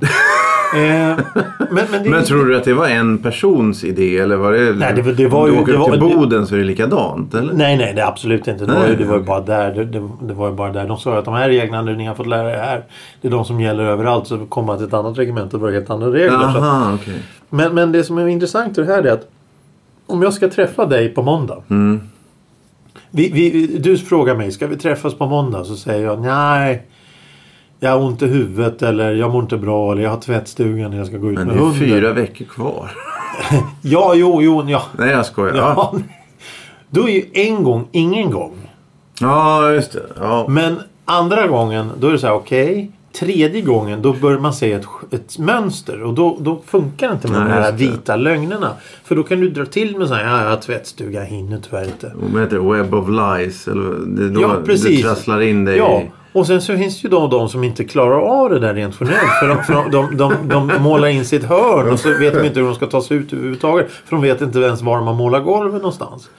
Eh, 0.75 1.17
men, 1.71 1.85
men, 1.91 2.03
det, 2.03 2.09
men 2.09 2.23
tror 2.23 2.45
du 2.45 2.57
att 2.57 2.63
det 2.63 2.73
var 2.73 2.87
en 2.87 3.17
persons 3.17 3.83
idé? 3.83 4.17
Eller 4.17 4.35
var 4.35 4.51
det... 4.51 4.73
Nej, 4.73 4.93
det 4.95 5.13
det 5.13 5.27
var 5.27 5.41
om 5.41 5.47
du 5.55 5.61
åker 5.61 5.71
det 5.71 5.77
var- 5.77 5.89
till 5.91 5.99
Boden 5.99 6.47
så 6.47 6.55
är 6.55 6.59
det 6.59 6.65
likadant, 6.65 7.33
eller? 7.33 7.53
Nej, 7.53 7.77
nej, 7.77 7.93
det 7.95 8.01
är 8.01 8.07
absolut 8.07 8.47
inte. 8.47 8.65
Det 8.65 8.73
var, 8.73 8.81
ju, 8.81 8.87
Nej, 8.87 8.95
det 8.97 9.05
var 9.05 9.17
ju 9.17 9.23
bara 9.23 9.41
där. 9.41 9.73
Det, 9.75 9.85
det, 9.85 10.09
det 10.21 10.33
var 10.33 10.49
ju 10.49 10.55
bara 10.55 10.71
där. 10.71 10.87
De 10.87 10.97
sa 10.97 11.17
att 11.17 11.25
de 11.25 11.33
här 11.33 11.49
reglerna 11.49 11.81
ni 11.81 12.05
har 12.05 12.15
fått 12.15 12.27
lära 12.27 12.51
er 12.53 12.57
här. 12.57 12.83
Det 13.21 13.27
är 13.27 13.31
de 13.31 13.45
som 13.45 13.61
gäller 13.61 13.83
överallt. 13.83 14.27
Så 14.27 14.37
kommer 14.45 14.67
man 14.67 14.77
till 14.77 14.87
ett 14.87 14.93
annat 14.93 15.17
regemente 15.17 15.55
och 15.55 15.61
var 15.61 15.69
det 15.69 15.73
helt 15.77 15.89
andra 15.89 16.07
regler. 16.07 16.29
Så 16.39 16.45
att, 16.45 16.55
Aha, 16.55 16.91
okej. 16.95 17.13
men, 17.49 17.73
men 17.75 17.91
det 17.91 18.03
som 18.03 18.17
är 18.17 18.27
intressant 18.27 18.77
i 18.77 18.81
det 18.81 18.87
här 18.93 19.03
är 19.03 19.11
att 19.11 19.27
om 20.07 20.21
jag 20.21 20.33
ska 20.33 20.49
träffa 20.49 20.85
dig 20.85 21.09
på 21.09 21.21
måndag. 21.21 21.57
Mm. 21.69 22.01
Vi, 23.11 23.29
vi, 23.29 23.67
du 23.77 23.97
frågar 23.97 24.35
mig, 24.35 24.51
ska 24.51 24.67
vi 24.67 24.77
träffas 24.77 25.13
på 25.13 25.25
måndag? 25.25 25.63
Så 25.63 25.75
säger 25.75 26.05
jag 26.05 26.21
nej. 26.21 26.83
Jag 27.83 27.91
har 27.91 27.99
ont 28.01 28.21
i 28.21 28.27
huvudet 28.27 28.81
eller 28.81 29.13
jag 29.13 29.31
mår 29.31 29.41
inte 29.41 29.57
bra 29.57 29.91
eller 29.91 30.03
jag 30.03 30.09
har 30.09 30.17
tvättstugan 30.21 30.93
och 30.93 30.99
jag 30.99 31.07
ska 31.07 31.17
gå 31.17 31.31
ut 31.31 31.37
Men 31.37 31.47
med 31.47 31.55
det 31.55 31.59
är 31.59 31.63
hunden. 31.63 31.79
fyra 31.79 32.13
veckor 32.13 32.45
kvar. 32.45 32.91
Ja, 33.81 34.13
jo, 34.15 34.41
jo, 34.41 34.63
ja. 34.69 34.83
Nej, 34.97 35.09
jag 35.09 35.25
skojar. 35.25 35.55
Ja. 35.55 35.93
Då 36.89 37.09
är 37.09 37.13
ju 37.13 37.25
en 37.33 37.63
gång 37.63 37.87
ingen 37.91 38.31
gång. 38.31 38.53
ja 39.19 39.71
just 39.71 39.91
det. 39.91 40.03
Ja. 40.19 40.45
Men 40.49 40.79
andra 41.05 41.47
gången, 41.47 41.91
då 41.99 42.07
är 42.07 42.11
det 42.11 42.19
så 42.19 42.27
här, 42.27 42.33
okej. 42.33 42.91
Tredje 43.19 43.61
gången, 43.61 44.01
då 44.01 44.13
börjar 44.13 44.39
man 44.39 44.53
se 44.53 44.73
ett, 44.73 44.85
ett 45.11 45.37
mönster. 45.37 46.03
Och 46.03 46.13
då, 46.13 46.37
då 46.39 46.61
funkar 46.65 47.07
det 47.07 47.13
inte 47.13 47.27
med 47.27 47.39
Nej, 47.39 47.49
de 47.49 47.53
här 47.63 47.71
vita 47.71 48.15
lögnerna. 48.15 48.69
För 49.03 49.15
då 49.15 49.23
kan 49.23 49.39
du 49.39 49.49
dra 49.49 49.65
till 49.65 49.97
med 49.97 50.07
så 50.07 50.13
här, 50.13 50.23
ja, 50.25 50.43
jag 50.43 50.49
har 50.49 50.57
tvättstuga, 50.57 51.19
jag 51.19 51.27
hinner 51.27 51.59
tyvärr 51.69 51.85
inte. 51.85 52.11
Vad 52.15 52.41
heter? 52.41 52.57
Web 52.59 52.93
of 52.93 53.09
Lies? 53.09 53.67
Eller, 53.67 54.05
det 54.05 54.29
då 54.29 54.41
Ja, 54.41 54.55
precis. 54.65 54.97
Du 54.97 55.03
trasslar 55.03 55.41
in 55.41 55.65
dig 55.65 55.77
Ja, 55.77 56.01
i... 56.01 56.11
och 56.33 56.47
sen 56.47 56.61
så 56.61 56.77
finns 56.77 57.01
det 57.01 57.05
ju 57.05 57.09
de, 57.09 57.29
de 57.29 57.49
som 57.49 57.63
inte 57.63 57.83
klarar 57.83 58.19
av 58.19 58.49
det 58.49 58.59
där 58.59 58.73
rent 58.73 58.95
generellt. 58.99 59.39
För 59.39 59.47
de, 59.47 59.63
för 59.63 59.73
de, 59.91 60.17
de, 60.17 60.47
de, 60.47 60.83
målar 60.83 61.07
in 61.07 61.25
sitt 61.25 61.43
hörn 61.43 61.91
och 61.91 61.99
så 61.99 62.09
vet 62.19 62.33
de 62.33 62.45
inte 62.45 62.59
hur 62.59 62.67
de 62.67 62.75
ska 62.75 62.85
ta 62.85 63.01
sig 63.01 63.17
ut 63.17 63.33
överhuvudtaget. 63.33 63.91
För 63.91 64.15
de 64.15 64.21
vet 64.21 64.41
inte 64.41 64.59
ens 64.59 64.81
var 64.81 64.97
de 64.97 65.07
har 65.07 65.13
målat 65.13 65.43
golvet 65.43 65.73
någonstans. 65.73 66.29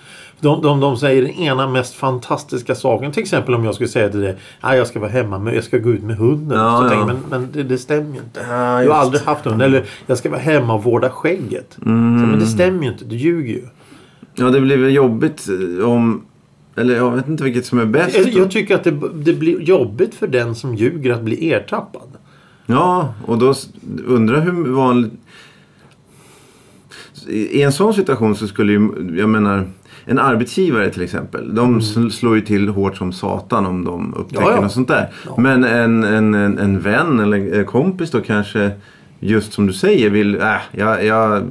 De, 0.40 0.62
de, 0.62 0.80
de 0.80 0.96
säger 0.96 1.22
den 1.22 1.30
ena 1.30 1.68
mest 1.68 1.94
fantastiska 1.94 2.74
saken. 2.74 3.12
Till 3.12 3.22
exempel 3.22 3.54
om 3.54 3.64
jag 3.64 3.74
skulle 3.74 3.88
säga 3.88 4.08
till 4.08 4.20
dig 4.20 4.36
att 4.60 4.76
jag 4.76 4.86
ska 4.86 5.00
vara 5.00 5.10
hemma, 5.10 5.38
men 5.38 5.54
jag 5.54 5.64
ska 5.64 5.78
gå 5.78 5.90
ut 5.90 6.02
med 6.02 6.16
hunden. 6.16 6.58
Ja, 6.58 6.78
så 6.78 6.84
ja. 6.84 6.88
tänker 6.88 7.06
men, 7.06 7.16
men 7.30 7.48
det, 7.52 7.62
det 7.62 7.78
stämmer 7.78 8.14
ju 8.14 8.20
inte. 8.20 8.46
Ja, 8.48 8.82
du 8.82 8.88
har 8.88 8.96
aldrig 8.96 9.22
haft 9.22 9.44
hund. 9.44 9.62
Eller 9.62 9.84
jag 10.06 10.18
ska 10.18 10.30
vara 10.30 10.40
hemma 10.40 10.74
och 10.74 10.84
vårda 10.84 11.10
skägget. 11.10 11.72
Så, 11.74 11.88
men 11.88 12.38
det 12.38 12.46
stämmer 12.46 12.82
ju 12.82 12.92
inte. 12.92 13.04
Du 13.04 13.16
ljuger 13.16 13.54
ju. 13.54 13.64
Ja, 14.34 14.44
det 14.44 14.60
blir 14.60 14.76
väl 14.76 14.94
jobbigt 14.94 15.46
om... 15.84 16.26
Eller 16.76 16.96
jag 16.96 17.10
vet 17.16 17.28
inte 17.28 17.44
vilket 17.44 17.66
som 17.66 17.78
är 17.78 17.84
bäst. 17.86 18.16
Jag, 18.18 18.28
jag 18.28 18.50
tycker 18.50 18.74
att 18.74 18.84
det, 18.84 19.00
det 19.14 19.32
blir 19.34 19.60
jobbigt 19.60 20.14
för 20.14 20.26
den 20.26 20.54
som 20.54 20.74
ljuger 20.74 21.12
att 21.12 21.22
bli 21.22 21.52
ertappad. 21.52 22.08
Ja, 22.66 23.14
och 23.26 23.38
då 23.38 23.54
undrar 24.06 24.40
hur 24.40 24.52
vanligt... 24.72 25.12
I 27.26 27.62
en 27.62 27.72
sån 27.72 27.94
situation 27.94 28.36
så 28.36 28.46
skulle 28.46 28.72
ju, 28.72 28.90
jag 29.18 29.28
menar, 29.28 29.66
en 30.04 30.18
arbetsgivare 30.18 30.90
till 30.90 31.02
exempel. 31.02 31.54
De 31.54 31.80
sl- 31.80 32.10
slår 32.10 32.34
ju 32.34 32.40
till 32.40 32.68
hårt 32.68 32.96
som 32.96 33.12
satan 33.12 33.66
om 33.66 33.84
de 33.84 34.14
upptäcker 34.14 34.42
Mm. 34.42 34.50
Ja, 34.50 34.56
ja. 34.56 34.62
något 34.62 34.72
sånt 34.72 34.88
där. 34.88 35.08
Ja. 35.26 35.34
Men 35.38 35.64
en, 35.64 36.04
en, 36.04 36.34
en, 36.34 36.58
en 36.58 36.80
vän 36.80 37.20
eller 37.20 37.54
en 37.58 37.64
kompis 37.66 38.10
då 38.10 38.20
kanske 38.20 38.70
just 39.20 39.52
som 39.52 39.66
du 39.66 39.72
säger 39.72 40.10
vill, 40.10 40.40
äh, 40.40 40.52
jag, 40.72 41.04
jag, 41.04 41.42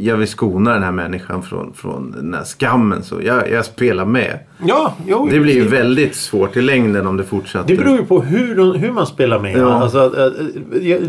jag 0.00 0.16
vill 0.16 0.28
skona 0.28 0.74
den 0.74 0.82
här 0.82 0.92
människan 0.92 1.42
från, 1.42 1.72
från 1.74 2.10
den 2.10 2.34
här 2.34 2.44
skammen 2.44 3.02
så 3.02 3.20
jag, 3.24 3.50
jag 3.50 3.64
spelar 3.64 4.04
med. 4.04 4.38
Ja, 4.66 4.94
jo, 5.06 5.28
Det 5.30 5.40
blir 5.40 5.54
ju 5.54 5.68
väldigt 5.68 6.14
svårt 6.14 6.56
i 6.56 6.62
längden 6.62 7.06
om 7.06 7.16
det 7.16 7.24
fortsätter. 7.24 7.68
Det 7.68 7.76
beror 7.76 7.96
ju 7.96 8.04
på 8.04 8.22
hur, 8.22 8.74
hur 8.74 8.92
man 8.92 9.06
spelar 9.06 9.38
med. 9.38 9.58
Ja. 9.58 9.72
Alltså, 9.72 9.98
att, 9.98 10.14
att, 10.14 10.32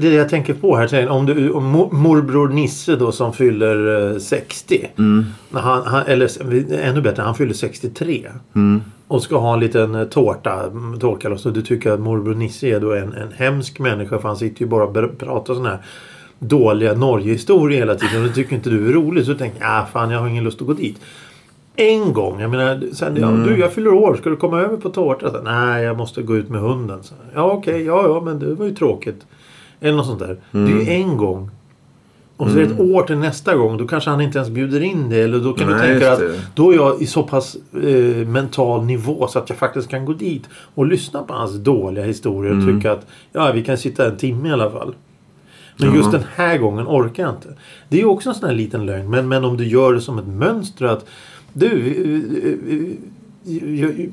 det 0.01 0.13
jag 0.13 0.29
tänker 0.29 0.53
på 0.53 0.77
här. 0.77 1.09
Om, 1.09 1.25
du, 1.25 1.51
om 1.51 1.75
mo- 1.75 1.93
morbror 1.93 2.49
Nisse 2.49 2.95
då 2.95 3.11
som 3.11 3.33
fyller 3.33 4.11
eh, 4.11 4.17
60. 4.17 4.87
Mm. 4.97 5.25
När 5.49 5.61
Han, 5.61 5.81
han, 5.85 6.03
eller 6.05 6.29
ännu 6.73 7.01
bättre, 7.01 7.23
han 7.23 7.35
fyller 7.35 7.53
63. 7.53 8.27
Mm. 8.55 8.81
Och 9.11 9.23
ska 9.23 9.37
ha 9.37 9.53
en 9.53 9.59
liten 9.59 9.95
eh, 9.95 10.03
tårta. 10.03 10.63
mm, 10.67 10.99
Tårtkalas. 10.99 11.45
Och 11.45 11.53
du 11.53 11.61
tycker 11.61 11.91
att 11.91 11.99
morbror 11.99 12.33
Nisse 12.35 12.67
är 12.67 12.79
då 12.79 12.93
en, 12.93 13.13
en 13.13 13.31
hemsk 13.35 13.79
människa. 13.79 14.19
För 14.19 14.27
han 14.27 14.37
sitter 14.37 14.61
ju 14.61 14.67
bara 14.67 14.83
och 14.83 15.17
pratar 15.17 15.53
sådana 15.53 15.69
här 15.69 15.79
dåliga 16.39 16.93
Norge-historier 16.93 17.79
hela 17.79 17.95
tiden. 17.95 18.21
Och 18.21 18.27
det 18.27 18.33
tycker 18.33 18.55
inte 18.55 18.69
du 18.69 18.89
är 18.89 18.93
roligt. 18.93 19.25
Så 19.25 19.31
du 19.31 19.37
tänker 19.37 19.61
jag, 19.61 19.69
ah, 19.71 19.85
fan 19.85 20.11
jag 20.11 20.19
har 20.19 20.27
ingen 20.27 20.43
lust 20.43 20.61
att 20.61 20.67
gå 20.67 20.73
dit. 20.73 21.01
En 21.75 22.13
gång, 22.13 22.39
jag 22.41 22.51
menar, 22.51 22.81
sen, 22.93 23.17
ja, 23.17 23.27
Mm. 23.27 23.43
du 23.47 23.59
jag 23.59 23.73
fyller 23.73 23.93
år, 23.93 24.15
ska 24.15 24.29
du 24.29 24.35
komma 24.35 24.59
över 24.61 24.77
på 24.77 24.89
tårta? 24.89 25.31
Så, 25.31 25.41
Nej, 25.41 25.83
jag 25.83 25.97
måste 25.97 26.21
gå 26.21 26.37
ut 26.37 26.49
med 26.49 26.61
hunden. 26.61 27.03
Så, 27.03 27.13
ja 27.35 27.51
okej, 27.51 27.83
ja 27.85 28.03
ja 28.07 28.21
men 28.25 28.39
det 28.39 28.53
var 28.55 28.65
ju 28.65 28.75
tråkigt. 28.75 29.25
Eller 29.81 29.97
något 29.97 30.05
sånt 30.05 30.19
där. 30.19 30.37
Det 30.51 30.57
är 30.59 30.65
Mm. 30.65 30.79
ju 30.79 30.89
en 30.91 31.17
gång. 31.17 31.49
Och 32.41 32.49
så 32.49 32.57
är 32.57 32.65
det 32.65 32.73
ett 32.73 32.79
år 32.79 33.03
till 33.03 33.17
nästa 33.17 33.55
gång. 33.55 33.77
Då 33.77 33.87
kanske 33.87 34.09
han 34.09 34.21
inte 34.21 34.37
ens 34.37 34.49
bjuder 34.51 34.81
in 34.81 35.09
dig. 35.09 35.21
Eller 35.21 35.39
då 35.39 35.53
kan 35.53 35.69
Nej, 35.69 35.81
du 35.81 35.87
tänka 35.99 36.13
att 36.13 36.19
det. 36.19 36.41
då 36.55 36.71
är 36.71 36.75
jag 36.75 37.01
i 37.01 37.05
så 37.05 37.23
pass 37.23 37.57
eh, 37.83 38.27
mental 38.27 38.85
nivå 38.85 39.27
så 39.27 39.39
att 39.39 39.49
jag 39.49 39.57
faktiskt 39.57 39.87
kan 39.89 40.05
gå 40.05 40.13
dit 40.13 40.43
och 40.75 40.85
lyssna 40.85 41.23
på 41.23 41.33
hans 41.33 41.55
dåliga 41.55 42.05
historier 42.05 42.51
och 42.51 42.61
Mm. 42.63 42.75
tycka 42.79 42.91
att 42.91 43.07
ja, 43.31 43.51
vi 43.51 43.63
kan 43.63 43.77
sitta 43.77 44.07
en 44.09 44.17
timme 44.17 44.49
i 44.49 44.51
alla 44.51 44.71
fall. 44.71 44.95
Men 45.77 45.89
Ja. 45.89 45.95
just 45.95 46.11
den 46.11 46.23
här 46.35 46.57
gången 46.57 46.87
orkar 46.87 47.23
jag 47.23 47.31
inte. 47.31 47.47
Det 47.89 47.97
är 47.97 48.01
ju 48.01 48.07
också 48.07 48.29
en 48.29 48.35
sån 48.35 48.49
här 48.49 48.55
liten 48.55 48.85
lögn. 48.85 49.09
Men, 49.09 49.27
men 49.27 49.45
om 49.45 49.57
du 49.57 49.67
gör 49.67 49.93
det 49.93 50.01
som 50.01 50.19
ett 50.19 50.27
mönster 50.27 50.85
att 50.85 51.05
du 51.53 51.67
eh, 51.67 53.53
eh, 53.55 53.89
eh, 53.89 54.09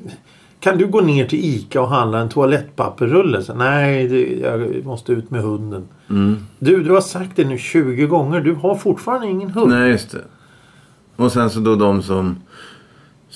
kan 0.68 0.78
du 0.78 0.86
gå 0.86 1.00
ner 1.00 1.26
till 1.26 1.44
ICA 1.44 1.80
och 1.80 1.88
handla 1.88 2.18
en 2.18 2.28
toalettpapperrulle? 2.28 3.42
Så, 3.42 3.54
Nej, 3.54 4.08
det, 4.08 4.38
jag 4.38 4.84
måste 4.84 5.12
ut 5.12 5.30
med 5.30 5.42
hunden. 5.42 5.84
Mm. 6.10 6.36
Du, 6.58 6.82
du 6.82 6.92
har 6.92 7.00
sagt 7.00 7.36
det 7.36 7.44
nu 7.44 7.58
20 7.58 8.06
gånger. 8.06 8.40
Du 8.40 8.54
har 8.54 8.74
fortfarande 8.74 9.26
ingen 9.26 9.50
hund. 9.50 9.70
Nej, 9.72 9.90
just 9.90 10.10
det. 10.10 10.24
Och 11.16 11.32
sen 11.32 11.50
så 11.50 11.60
då 11.60 11.76
de 11.76 12.02
som, 12.02 12.36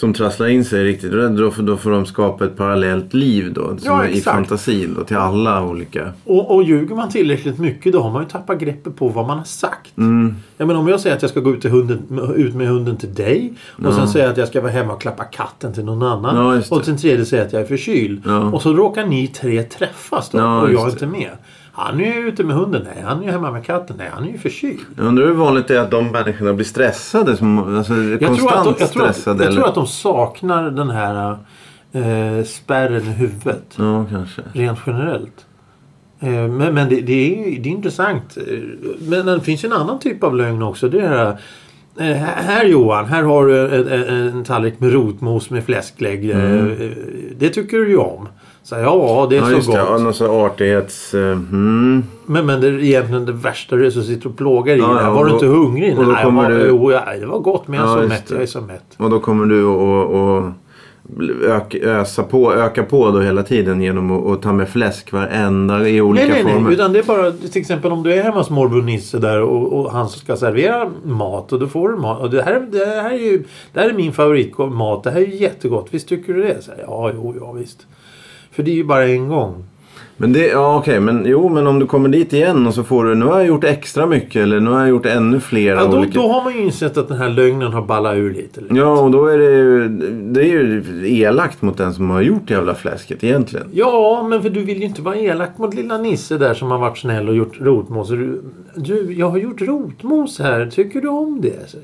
som 0.02 0.12
trasslar 0.14 0.47
in 0.47 0.64
sig 0.64 0.85
riktigt. 0.85 1.12
Då 1.12 1.50
får, 1.50 1.62
då 1.62 1.76
får 1.76 1.90
de 1.90 2.06
skapa 2.06 2.44
ett 2.44 2.56
parallellt 2.56 3.14
liv 3.14 3.52
då. 3.52 3.62
Som 3.66 3.78
Ja, 3.85 4.04
är 4.04 4.09
I 4.09 4.21
fantasin 4.21 4.94
då. 4.99 5.04
Till 5.04 5.16
alla 5.16 5.64
olika. 5.64 6.12
Och, 6.25 6.54
och 6.54 6.62
ljuger 6.62 6.94
man 6.94 7.09
tillräckligt 7.09 7.59
mycket 7.59 7.92
då 7.92 8.02
har 8.02 8.11
man 8.11 8.23
ju 8.23 8.28
tappat 8.28 8.59
greppet 8.59 8.97
på 8.97 9.09
vad 9.09 9.26
man 9.26 9.38
har 9.38 9.44
sagt. 9.44 9.97
Mm. 9.99 10.37
Jag 10.56 10.66
menar 10.66 10.80
om 10.80 10.88
jag 10.88 11.00
säger 11.00 11.16
att 11.16 11.23
jag 11.23 11.30
ska 11.30 11.40
gå 11.40 11.54
ut, 11.54 11.61
till 11.61 11.71
hunden, 11.71 12.32
ut 12.37 12.54
med 12.54 12.68
hunden 12.68 12.97
till 12.97 13.14
dig. 13.14 13.52
Och 13.68 13.85
Ja. 13.85 13.92
sen 13.92 14.09
säger 14.09 14.25
jag 14.26 14.32
att 14.32 14.38
jag 14.38 14.49
ska 14.49 14.61
vara 14.61 14.73
hemma 14.73 14.92
och 14.92 15.00
klappa 15.00 15.25
katten 15.25 15.73
till 15.73 15.85
någon 15.85 16.02
annan. 16.02 16.37
Ja, 16.71 16.76
och 16.76 16.85
sen 16.85 16.97
tredje 16.99 17.25
säger 17.25 17.47
att 17.47 17.52
jag 17.52 17.62
är 17.62 17.66
förkyld. 17.66 18.23
Ja. 18.26 18.38
Och 18.50 18.62
så 18.62 18.73
råkar 18.73 19.06
ni 19.06 19.26
tre 19.26 19.62
träffas 19.62 20.30
då. 20.30 20.38
Och 20.38 20.73
jag 20.73 20.87
är 20.87 20.90
inte 20.90 21.06
med. 21.06 21.30
Han 21.84 22.00
är 22.00 22.14
ju 22.20 22.28
ute 22.28 22.44
med 22.44 22.56
hunden. 22.56 22.82
Nej, 22.84 23.04
han 23.06 23.18
är 23.20 23.24
ju 23.24 23.30
hemma 23.30 23.50
med 23.50 23.64
katten. 23.64 23.96
Nej, 23.98 24.08
han 24.14 24.24
är 24.24 24.28
ju 24.32 24.38
förkyld. 24.38 24.80
Jag 24.96 25.06
undrar 25.06 25.26
hur 25.26 25.32
vanligt 25.34 25.68
det 25.68 25.76
är 25.76 25.80
att 25.80 25.90
de 25.90 26.08
människorna 26.12 26.52
blir 26.52 26.64
stressade. 26.66 27.36
Som, 27.36 27.76
alltså, 27.76 27.94
Jag 27.94 28.20
tror, 28.20 28.52
att 28.52 28.64
de, 28.64 28.74
jag, 28.78 28.92
tror 28.92 29.06
att, 29.06 29.26
jag 29.26 29.52
tror 29.52 29.68
att 29.68 29.74
de 29.74 29.86
saknar 29.86 30.70
den 30.70 30.90
här 30.90 31.36
eh, 31.92 32.44
spärren 32.44 33.02
i 33.02 33.12
huvudet. 33.12 33.74
Ja, 33.76 34.04
kanske. 34.10 34.42
Rent 34.52 34.78
generellt. 34.86 35.46
Eh, 36.20 36.28
Men, 36.30 36.74
men 36.74 36.88
det, 36.88 37.00
det, 37.00 37.12
är, 37.56 37.60
det 37.62 37.68
är 37.68 37.72
intressant. 37.72 38.36
Eh, 38.36 38.58
Men 39.08 39.26
det 39.26 39.40
finns 39.40 39.64
ju 39.64 39.66
en 39.66 39.72
annan 39.72 39.98
typ 39.98 40.24
av 40.24 40.36
lögn 40.36 40.62
också. 40.62 40.88
Det 40.88 40.98
är 41.00 41.02
det 41.02 41.08
här, 41.08 41.36
eh, 42.10 42.16
här 42.16 42.64
Johan, 42.64 43.04
här 43.06 43.22
har 43.22 43.46
du 43.46 43.60
en, 43.74 43.88
en, 43.88 44.28
en 44.28 44.44
tallrik 44.44 44.80
med 44.80 44.92
rotmos 44.92 45.50
med 45.50 45.64
fläsklägg. 45.64 46.30
Eh, 46.30 46.36
Mm. 46.42 46.94
Det 47.38 47.48
tycker 47.48 47.76
du 47.76 47.88
ju 47.88 47.96
om. 47.96 48.28
Så, 48.64 48.75
ja, 48.75 49.26
det 49.31 49.37
är 49.37 49.40
Ja, 49.40 49.47
så 49.47 49.71
gott. 49.71 49.81
det. 49.81 49.85
Ja, 49.92 49.99
någon 49.99 50.14
sån 50.14 50.31
här 50.31 50.47
artighets... 50.47 51.14
eh, 51.14 51.21
mm. 51.33 52.04
Men, 52.26 52.47
men 52.47 52.61
det 52.61 52.66
är 52.69 52.83
egentligen 52.85 53.26
det 53.26 53.33
värsta 53.33 53.76
du 53.76 53.87
är 53.87 53.90
som 53.90 54.02
sitter 54.02 54.28
och 54.28 54.37
plågar 54.37 54.75
i 54.76 54.78
Ja, 54.78 54.92
ja, 54.97 54.99
här. 55.02 55.11
Var 55.11 55.25
du 55.25 55.31
inte 55.33 55.47
hungrig? 55.47 55.99
och 55.99 56.04
då 56.04 56.11
Nej, 56.12 56.25
kommer 56.25 56.42
var, 56.42 56.50
du- 56.50 56.66
jo, 56.69 56.92
ja, 56.92 57.02
det 57.21 57.26
var 57.26 57.38
gott 57.38 57.69
men 57.69 57.81
jag 57.81 57.99
är 57.99 58.02
så 58.02 58.09
mätt. 58.09 58.31
Jag 58.31 58.42
är 58.42 58.47
så 58.47 58.61
mätt. 58.61 58.85
Och 58.97 59.11
då 59.11 59.21
kommer 59.21 59.47
du 59.47 59.64
och, 59.64 60.37
och 60.37 60.45
öka, 61.47 61.78
ösa 61.78 62.23
på, 62.23 62.54
öka 62.54 62.83
på 62.83 63.11
då 63.11 63.21
hela 63.21 63.42
tiden 63.42 63.81
genom 63.81 64.11
att, 64.11 64.26
att 64.26 64.42
ta 64.42 64.52
med 64.52 64.69
fläsk 64.69 65.12
varenda 65.12 65.88
i 65.88 66.00
olika 66.00 66.26
Nej, 66.26 66.45
nej, 66.45 66.52
former. 66.54 66.64
nej. 66.66 66.75
Utan 66.75 66.92
det 66.92 66.99
är 66.99 67.02
bara 67.02 67.33
till 67.33 67.61
exempel 67.61 67.92
om 67.92 68.02
du 68.02 68.12
är 68.12 68.23
hemma 68.23 68.37
hos 68.38 68.50
morbror 68.50 68.83
Nisse 68.83 69.19
där 69.19 69.42
och, 69.42 69.73
och 69.81 69.92
han 69.92 70.09
ska 70.09 70.37
servera 70.37 70.90
mat 71.04 71.52
och 71.52 71.59
då 71.61 71.66
får 71.66 71.88
du 71.88 71.97
mat. 71.97 72.21
Och 72.21 72.31
det 72.31 72.42
här, 72.42 72.61
det 72.73 72.87
här 72.87 73.11
är 73.11 73.19
ju 73.19 73.45
det 73.73 73.81
här 73.81 73.88
är 73.88 73.92
min 73.95 74.12
favoritmat. 74.12 75.02
Det 75.04 75.11
här 75.11 75.21
är 75.21 75.26
ju 75.26 75.37
jättegott. 75.37 75.87
Visst 75.90 76.09
tycker 76.09 76.35
du 76.35 76.42
det? 76.42 76.62
Så 76.62 76.71
här, 76.71 76.81
ja, 76.87 77.11
jo, 77.14 77.35
ja 77.40 77.52
visst. 77.52 77.87
För 78.52 78.62
det 78.62 78.71
är 78.71 78.75
ju 78.75 78.85
bara 78.85 79.06
en 79.06 79.28
gång. 79.28 79.64
Men 80.16 80.32
det, 80.32 80.47
ja 80.47 80.76
okej, 80.78 81.00
men 81.00 81.25
jo 81.26 81.49
men 81.49 81.66
om 81.66 81.78
du 81.78 81.87
kommer 81.87 82.09
dit 82.09 82.32
igen 82.32 82.66
och 82.66 82.75
så 82.75 82.85
får 82.85 83.04
du, 83.04 83.14
nu 83.14 83.25
har 83.25 83.38
jag 83.38 83.47
gjort 83.47 83.64
extra 83.64 84.06
mycket 84.06 84.42
eller 84.42 84.61
nu 84.61 84.71
har 84.71 84.80
jag 84.80 84.88
gjort 84.88 85.06
ännu 85.06 85.40
flera 85.40 85.76
Ja, 85.76 85.87
då, 85.87 85.99
olika... 85.99 86.21
då 86.21 86.28
har 86.28 86.44
man 86.44 86.54
ju 86.54 86.62
insett 86.62 86.97
att 86.97 87.09
den 87.09 87.18
här 87.18 87.28
lögnen 87.28 87.73
har 87.73 87.82
ballat 87.82 88.16
ur 88.16 88.35
lite. 88.35 88.61
lite. 88.61 88.75
Ja 88.75 89.00
och 89.00 89.11
då 89.11 89.26
är 89.26 89.38
det 89.38 89.44
ju, 89.44 89.88
det 90.32 90.40
är 90.40 90.44
ju 90.44 90.82
elakt 91.18 91.62
mot 91.62 91.76
den 91.76 91.94
som 91.94 92.11
har 92.11 92.21
gjort 92.21 92.50
jävla 92.50 92.75
fläsket 92.75 93.25
egentligen. 93.25 93.66
Ja, 93.73 94.26
men 94.30 94.42
för 94.42 94.50
du 94.50 94.64
vill 94.64 94.78
ju 94.78 94.85
inte 94.85 95.02
vara 95.02 95.16
elak 95.16 95.59
mot 95.59 95.75
lilla 95.75 95.99
Nisse 95.99 96.38
där 96.38 96.54
som 96.54 96.71
har 96.71 96.78
varit 96.78 96.99
snäll 96.99 97.28
och 97.28 97.37
gjort 97.37 97.61
rotmos. 97.61 98.09
Du, 98.09 98.42
du, 98.75 99.12
jag 99.12 99.30
har 99.30 99.38
gjort 99.38 99.61
rotmos 99.61 100.38
här. 100.38 100.66
Tycker 100.66 101.00
du 101.00 101.09
om 101.09 101.40
det? 101.40 101.75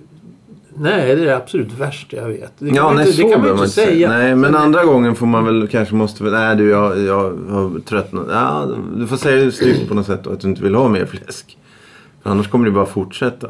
Nej, 0.81 1.17
det 1.17 1.23
är 1.23 1.27
det 1.27 1.37
absolut 1.37 1.73
värsta 1.79 2.17
jag 2.17 2.29
vet. 2.29 2.53
Det 2.59 2.67
kan 2.67 2.77
Ja, 2.77 2.83
man 2.85 2.97
nej 2.97 3.09
inte, 3.09 3.23
det 3.23 3.29
kan 3.33 3.41
man 3.41 3.51
inte 3.51 3.69
säga. 3.69 4.09
Nej, 4.09 4.35
men 4.37 4.55
andra 4.57 4.85
gången 4.85 5.15
får 5.15 5.27
man 5.27 5.45
väl 5.45 5.69
kanske 5.69 5.95
måste 5.95 6.25
nej 6.25 6.57
du 6.57 6.69
jag, 6.71 6.99
jag 7.01 7.23
har 7.51 7.81
tröttnat. 7.81 8.27
Ja, 8.31 8.67
du 8.97 9.07
får 9.07 9.17
säga 9.17 9.45
det 9.45 9.53
styggt 9.53 9.89
på 9.89 9.95
något 9.95 10.07
sätt 10.07 10.27
att 10.27 10.41
du 10.41 10.49
inte 10.49 10.63
vill 10.63 10.75
ha 10.75 10.89
mer 10.89 11.07
fläsk. 11.07 11.59
För 12.23 12.31
annars 12.31 12.49
kommer 12.49 12.65
det 12.65 12.71
bara 12.71 12.87
fortsätta. 12.87 13.49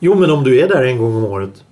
Jo, 0.00 0.14
men 0.14 0.30
om 0.30 0.44
du 0.44 0.60
är 0.60 0.68
där 0.68 0.84
en 0.84 0.98
gång 0.98 1.16
om 1.16 1.24
året. 1.24 1.62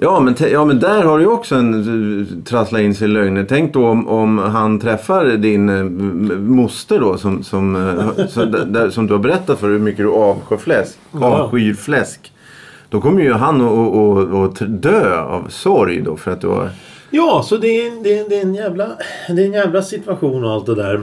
Ja 0.00 0.20
men, 0.20 0.34
ja, 0.52 0.64
men 0.64 0.78
där 0.80 1.02
har 1.02 1.18
du 1.18 1.26
också 1.26 1.54
en 1.54 1.74
uh, 1.74 2.26
trassla 2.44 2.80
in 2.80 2.94
sig 2.94 3.04
i 3.04 3.08
lögner. 3.10 3.46
Tänk 3.48 3.72
då 3.74 3.86
om, 3.86 4.08
om 4.08 4.38
han 4.38 4.80
träffar 4.80 5.24
din 5.26 5.68
m- 5.68 6.46
moster 6.46 7.00
då 7.00 7.16
som, 7.18 7.42
som, 7.42 7.76
uh, 7.76 8.10
så, 8.28 8.44
där, 8.44 8.64
där, 8.64 8.90
som 8.90 9.06
du 9.06 9.12
har 9.14 9.20
berättat 9.20 9.58
för 9.60 9.68
hur 9.68 9.78
mycket 9.78 10.04
du 10.04 10.10
avskyr 10.10 10.56
fläsk. 10.56 10.98
Avskyr 11.12 11.74
fläsk. 11.74 12.32
Då 12.90 13.00
kommer 13.00 13.22
ju 13.22 13.32
han 13.32 13.60
att 14.44 14.62
dö 14.82 15.20
av 15.20 15.48
sorg 15.48 16.00
då 16.00 16.16
för 16.16 16.30
att 16.30 16.40
du 16.40 16.46
har... 16.46 16.68
Ja, 17.10 17.42
så 17.44 17.56
det 17.56 17.68
är, 17.86 18.02
det, 18.04 18.18
är, 18.18 18.28
det, 18.28 18.38
är 18.38 18.42
en 18.42 18.54
jävla, 18.54 18.86
det 19.28 19.42
är 19.42 19.46
en 19.46 19.52
jävla 19.52 19.82
situation 19.82 20.44
och 20.44 20.50
allt 20.50 20.66
det 20.66 20.74
där. 20.74 20.94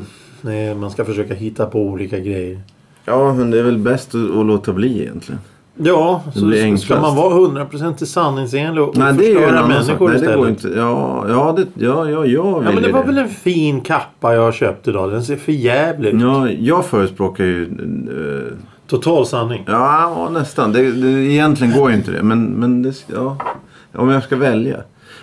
Eh, 0.72 0.78
Man 0.78 0.92
ska 0.92 1.06
försöka 1.06 1.34
hitta 1.34 1.66
på 1.66 1.80
olika 1.82 2.20
grejer. 2.20 2.60
Ja 3.06 3.34
men 3.34 3.52
det 3.52 3.60
är 3.60 3.64
väl 3.64 3.78
bäst 3.78 4.16
att, 4.16 4.38
att 4.38 4.46
låta 4.46 4.74
bli 4.74 5.02
egentligen. 5.02 5.42
Ja, 5.78 6.22
Det 6.34 6.72
så 6.72 6.78
ska 6.78 7.02
man 7.02 7.16
vara 7.16 7.34
100% 7.34 8.06
sanningsenlig 8.06 8.84
och 8.84 8.98
Nej 8.98 9.14
det 9.14 9.26
är 9.26 9.30
ju 9.30 9.36
en 9.36 9.42
förstöra 9.42 9.60
annan 9.60 9.84
sak. 9.84 10.00
människor 10.00 10.10
Nej 10.10 10.20
det 10.30 10.36
går 10.36 10.50
inte. 10.50 10.68
Ja, 10.68 11.26
ja, 11.30 11.56
det, 11.58 11.86
ja, 11.86 12.10
ja 12.10 12.26
jag 12.26 12.28
Ja, 12.46 12.60
vill 12.60 12.74
men 12.74 12.84
det 12.84 12.92
var 12.92 13.04
väl 13.04 13.18
en 13.18 13.30
fin 13.30 13.82
kappa 13.82 14.34
jag 14.34 14.54
köpte 14.54 14.90
idag. 14.90 15.12
Den 15.12 15.24
ser 15.24 15.36
för 15.36 15.52
jävligt 15.52 16.14
ut. 16.14 16.22
Ja, 16.22 16.50
jag 16.50 16.86
förespråkar 16.86 17.44
ju... 17.44 17.64
eh, 17.64 18.58
Total 18.88 19.26
sanning. 19.26 19.64
Ja, 19.68 20.30
nästan. 20.32 20.72
Det, 20.72 20.92
det, 20.92 21.08
egentligen 21.08 21.74
går 21.74 21.90
ju 21.90 21.96
inte 21.96 22.12
det. 22.12 22.24
Men, 22.24 22.46
men 22.46 22.82
det, 22.82 23.06
ja, 23.08 23.38
om 23.94 24.10
jag 24.10 24.24
ska 24.24 24.36
välja. 24.36 24.78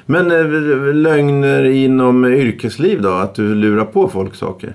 Men 0.06 0.30
eh, 0.30 0.94
lögner 0.94 1.64
inom 1.64 2.24
yrkesliv 2.24 3.02
då? 3.02 3.10
Att 3.10 3.34
du 3.34 3.54
lurar 3.54 3.84
på 3.84 4.08
folk 4.08 4.34
saker? 4.34 4.74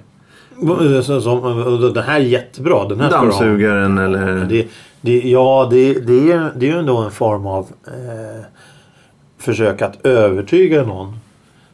Så, 1.03 1.22
som, 1.22 1.91
den 1.94 2.03
här 2.03 2.20
är 2.20 2.24
jättebra. 2.24 2.88
Den 2.88 3.00
här. 3.00 3.12
Dammsugaren 3.12 3.98
eller... 3.98 4.46
Det, 4.50 4.67
det, 5.01 5.22
ja, 5.22 5.67
det, 5.72 5.94
det, 5.94 6.32
är, 6.32 6.51
det 6.56 6.67
är 6.67 6.74
ju 6.74 6.79
ändå 6.79 6.98
en 6.98 7.12
form 7.12 7.46
av 7.46 7.67
eh, 7.88 8.44
försök 9.38 9.82
att 9.82 10.06
övertyga 10.06 10.84
någon. 10.84 11.20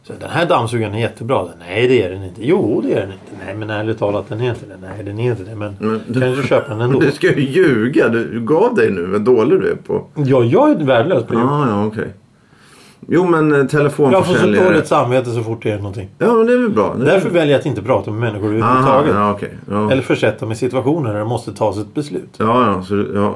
Så 0.07 0.13
den 0.19 0.29
här 0.29 0.45
dammsugaren 0.45 0.93
är 0.93 1.00
jättebra. 1.00 1.48
Nej, 1.60 1.88
det 1.88 2.03
är 2.03 2.10
den 2.10 2.24
inte. 2.24 2.45
Jo, 2.48 2.81
det 2.86 2.93
är 2.93 3.00
den 3.01 3.12
inte. 3.12 3.45
Nej, 3.45 3.55
men 3.55 3.69
ärligt 3.69 4.00
talat, 4.00 4.29
den 4.29 4.41
är 4.41 4.50
inte 4.50 4.65
det. 4.65 4.88
Nej, 4.88 5.03
den 5.03 5.19
är 5.19 5.31
inte 5.31 5.43
det. 5.43 5.55
Men 5.55 5.75
Men 5.79 6.01
du- 6.07 6.22
kanske 6.22 6.48
köpa 6.48 6.69
den 6.69 6.81
ändå. 6.81 7.00
Du 7.05 7.12
ska 7.12 7.27
ju 7.33 7.50
ljuga. 7.50 8.10
Du 8.10 8.41
gav 8.41 8.75
dig 8.75 8.91
nu 8.91 9.05
vad 9.05 9.22
dålig 9.22 9.60
du 9.62 9.72
är 9.72 9.75
på. 9.75 10.05
Ja, 10.15 10.43
jag 10.43 10.72
är 10.72 10.86
värdelös 10.86 11.24
på 11.24 11.33
det. 11.33 11.39
Ja, 11.39 11.86
okej. 11.86 12.07
Jo, 13.07 13.25
men 13.25 13.51
eh, 13.51 13.57
Jag 13.57 13.62
får 13.62 13.69
så 13.69 13.77
telefonförsäljare. 13.77 14.65
dåligt 14.69 14.88
samvete 14.88 15.31
så 15.31 15.43
fort 15.43 15.63
det 15.63 15.72
är 15.72 15.77
någonting. 15.77 16.10
Ja, 16.17 16.33
men 16.33 16.45
det 16.48 16.53
är 16.53 16.57
väl 16.57 16.69
bra. 16.69 16.95
Det 16.98 17.01
är 17.01 17.05
Därför 17.13 17.29
väljer 17.29 17.53
jag 17.53 17.60
att 17.60 17.65
inte 17.65 17.81
prata 17.81 18.12
med 18.12 18.19
människor 18.19 18.45
överhuvudtaget. 18.55 19.13
ja, 19.15 19.31
okej. 19.31 19.53
Ja. 19.72 19.91
Eller 19.91 20.01
försätta 20.01 20.45
mig 20.45 20.53
i 20.53 20.57
situationer 20.57 21.13
där 21.13 21.19
det 21.19 21.25
måste 21.25 21.53
tas 21.53 21.77
ett 21.77 21.93
beslut. 21.93 22.29
ja, 22.38 22.45
ja, 22.75 22.83
så, 22.83 23.05
ja. 23.15 23.36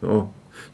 ja. 0.00 0.26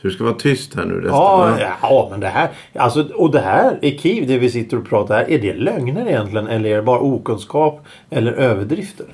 Så 0.03 0.09
du 0.09 0.11
ska 0.11 0.25
vara 0.25 0.35
tyst 0.35 0.75
här 0.75 0.85
nu 0.85 0.95
resten? 0.95 1.11
Ja, 1.11 1.57
ja, 1.83 2.09
men 2.11 2.21
det 2.21 2.27
här... 2.27 2.49
Alltså, 2.75 3.09
och 3.15 3.31
det 3.31 3.41
här, 3.41 3.79
i 3.83 3.99
Kiev, 3.99 4.27
det 4.27 4.39
vi 4.39 4.51
sitter 4.51 4.77
och 4.77 4.89
pratar 4.89 5.17
här. 5.17 5.31
Är 5.31 5.39
det 5.39 5.55
lögner 5.55 6.09
egentligen? 6.09 6.47
Eller 6.47 6.71
är 6.71 6.77
det 6.77 6.83
bara 6.83 6.99
okunskap? 7.01 7.85
Eller 8.11 8.33
överdrifter? 8.33 9.07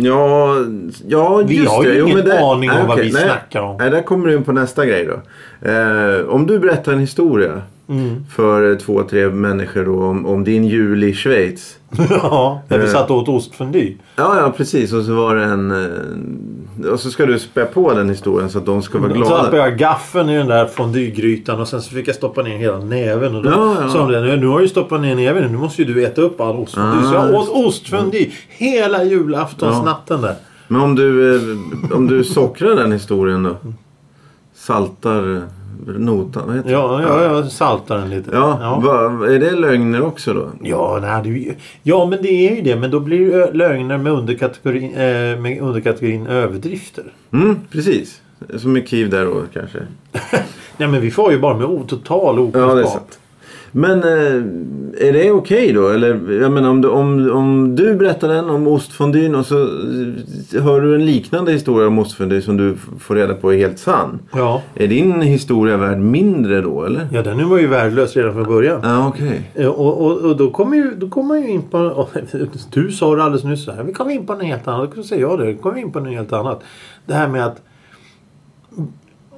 Ja, 0.00 0.54
ja 1.08 1.42
Vi 1.46 1.56
just 1.56 1.70
har 1.70 1.84
ju 1.84 1.90
det. 1.94 2.00
ingen 2.00 2.16
men 2.16 2.24
det, 2.26 2.40
aning 2.40 2.70
om 2.70 2.76
nej, 2.76 2.86
vad 2.86 2.98
okej, 2.98 3.06
vi 3.06 3.12
nej, 3.12 3.22
snackar 3.24 3.60
om. 3.60 3.76
Nej, 3.76 3.90
där 3.90 4.02
kommer 4.02 4.26
du 4.28 4.34
in 4.34 4.44
på 4.44 4.52
nästa 4.52 4.86
grej 4.86 5.06
då. 5.06 5.20
Eh, 5.68 6.28
om 6.28 6.46
du 6.46 6.58
berättar 6.58 6.92
en 6.92 6.98
historia 6.98 7.62
Mm. 7.88 8.24
för 8.30 8.76
två, 8.76 9.02
tre 9.02 9.28
människor 9.28 9.84
då, 9.84 10.02
om, 10.02 10.26
om 10.26 10.44
din 10.44 10.64
jul 10.64 11.04
i 11.04 11.14
Schweiz. 11.14 11.78
ja, 12.10 12.62
där 12.68 12.78
vi 12.78 12.84
Eh. 12.84 12.90
satt 12.90 13.10
och 13.10 13.16
åt 13.16 13.28
ostfondue. 13.28 13.94
Ja, 14.16 14.40
ja 14.40 14.54
precis. 14.56 14.92
Och 14.92 15.04
så 15.04 15.14
var 15.14 15.34
det 15.36 15.44
en... 15.44 15.70
eh, 15.70 16.90
Och 16.92 17.00
så 17.00 17.10
ska 17.10 17.26
du 17.26 17.38
spä 17.38 17.64
på 17.64 17.94
den 17.94 18.08
historien 18.08 18.50
så 18.50 18.58
att 18.58 18.66
de 18.66 18.82
ska 18.82 18.98
vara 18.98 19.10
Så 19.12 19.16
glada. 19.18 19.56
jag 19.56 19.78
gaffeln 19.78 20.28
i 20.28 20.36
den 20.36 20.46
där 20.46 20.66
fondygrytan 20.66 21.60
och 21.60 21.68
sen 21.68 21.82
så 21.82 21.90
fick 21.90 22.08
jag 22.08 22.14
stoppa 22.14 22.42
ner 22.42 22.58
hela 22.58 22.78
näven. 22.78 23.34
Och 23.36 23.42
då 23.42 23.50
Ja, 23.50 23.76
ja. 23.80 23.88
sa 23.88 24.10
de 24.10 24.36
nu 24.36 24.46
har 24.46 24.60
du 24.60 24.68
stoppat 24.68 25.00
ner 25.00 25.14
näven 25.14 25.52
nu 25.52 25.58
måste 25.58 25.82
ju 25.82 25.94
du 25.94 26.04
äta 26.04 26.22
upp 26.22 26.40
all 26.40 26.56
ostfondue. 26.56 27.00
Ah, 27.00 27.10
så 27.10 27.14
jag 27.14 27.34
åt 27.34 27.48
ostfondue 27.66 28.30
hela 28.48 29.04
julaftonsnatten 29.04 30.20
där. 30.20 30.34
Men 30.68 30.80
om 30.80 30.94
du, 30.94 31.36
eh, 31.36 31.42
om 31.96 32.06
du 32.06 32.24
sockrar 32.24 32.76
den 32.76 32.92
historien 32.92 33.42
då? 33.42 33.56
Saltar 34.68 35.42
notan? 35.86 36.42
Vad 36.46 36.56
heter? 36.56 36.70
Ja, 36.70 37.02
ja, 37.02 37.22
jag 37.22 37.46
saltar 37.46 37.98
den 37.98 38.10
lite. 38.10 38.30
Ja, 38.32 38.58
ja. 38.60 38.80
Va, 38.80 39.26
är 39.26 39.38
det 39.38 39.50
lögner 39.50 40.02
också 40.02 40.34
då? 40.34 40.48
Ja, 40.62 40.98
nej, 41.02 41.22
det, 41.22 41.54
ja, 41.82 42.06
men 42.06 42.22
det 42.22 42.28
är 42.28 42.56
ju 42.56 42.62
det. 42.62 42.76
Men 42.76 42.90
då 42.90 43.00
blir 43.00 43.32
det 43.32 43.52
lögner 43.52 43.98
med 43.98 44.12
underkategorin, 44.12 44.94
eh, 44.94 45.40
med 45.40 45.58
underkategorin 45.60 46.26
överdrifter. 46.26 47.04
Mm, 47.32 47.56
precis. 47.70 48.20
Som 48.56 48.76
i 48.76 48.86
Kiev 48.86 49.10
där 49.10 49.24
då 49.24 49.42
kanske. 49.52 49.78
Nej, 50.76 50.88
men 50.88 51.00
vi 51.00 51.10
får 51.10 51.32
ju 51.32 51.38
bara 51.38 51.56
med 51.56 51.88
total 51.88 52.36
Ja, 52.36 52.42
okunskap. 52.42 52.74
det 52.74 52.80
är 52.80 52.84
sant. 52.84 53.18
Men 53.72 53.98
eh, 54.02 55.08
är 55.08 55.12
det 55.12 55.30
okej 55.30 55.72
då? 55.72 55.88
Eller 55.88 56.32
jag 56.32 56.52
menar 56.52 56.70
om 56.70 56.80
du, 56.80 56.88
om, 56.88 57.30
om 57.30 57.76
du 57.76 57.94
berättar 57.94 58.28
den 58.28 58.50
om 58.50 58.66
ostfondyn 58.66 59.34
och 59.34 59.46
så 59.46 59.62
eh, 59.62 60.62
hör 60.62 60.80
du 60.80 60.94
en 60.94 61.06
liknande 61.06 61.52
historia 61.52 61.86
om 61.88 61.98
ostfondue 61.98 62.42
som 62.42 62.56
du 62.56 62.76
får 62.98 63.14
reda 63.14 63.34
på 63.34 63.52
är 63.52 63.56
helt 63.58 63.78
sann. 63.78 64.18
Ja. 64.32 64.62
Är 64.74 64.88
din 64.88 65.20
historia 65.22 65.76
värd 65.76 65.98
mindre 65.98 66.60
då 66.60 66.84
eller? 66.84 67.08
ja, 67.12 67.22
den 67.22 67.48
var 67.48 67.58
ju 67.58 67.66
värdelös 67.66 68.16
redan 68.16 68.34
från 68.34 68.44
början. 68.44 68.80
Ja, 68.84 69.08
okej. 69.08 69.50
Eh, 69.54 69.66
Och, 69.68 70.06
och, 70.06 70.16
och 70.18 70.36
då 70.36 70.50
kommer 70.50 70.76
ju, 70.76 70.94
då 70.96 71.08
kommer 71.08 71.36
ju 71.36 71.48
in 71.50 71.62
på... 71.62 72.08
Du 72.72 72.90
sa 72.92 73.14
det 73.16 73.22
alldeles 73.22 73.44
nyss 73.44 73.64
så 73.64 73.72
här. 73.72 73.82
Vi 73.82 73.92
kommer 73.92 74.10
in 74.10 74.26
på 74.26 74.34
något 74.34 74.44
helt 74.44 74.68
annat. 74.68 74.90
Då 74.94 75.02
säger 75.02 75.22
jag 75.22 75.38
det. 75.38 75.52
Då 75.52 75.58
kommer 75.62 75.74
vi 75.76 75.80
in 75.82 75.92
på 75.92 76.00
något 76.00 76.12
helt 76.14 76.32
annat. 76.32 76.62
Det 77.06 77.14
här 77.14 77.28
med 77.28 77.46
att 77.46 77.62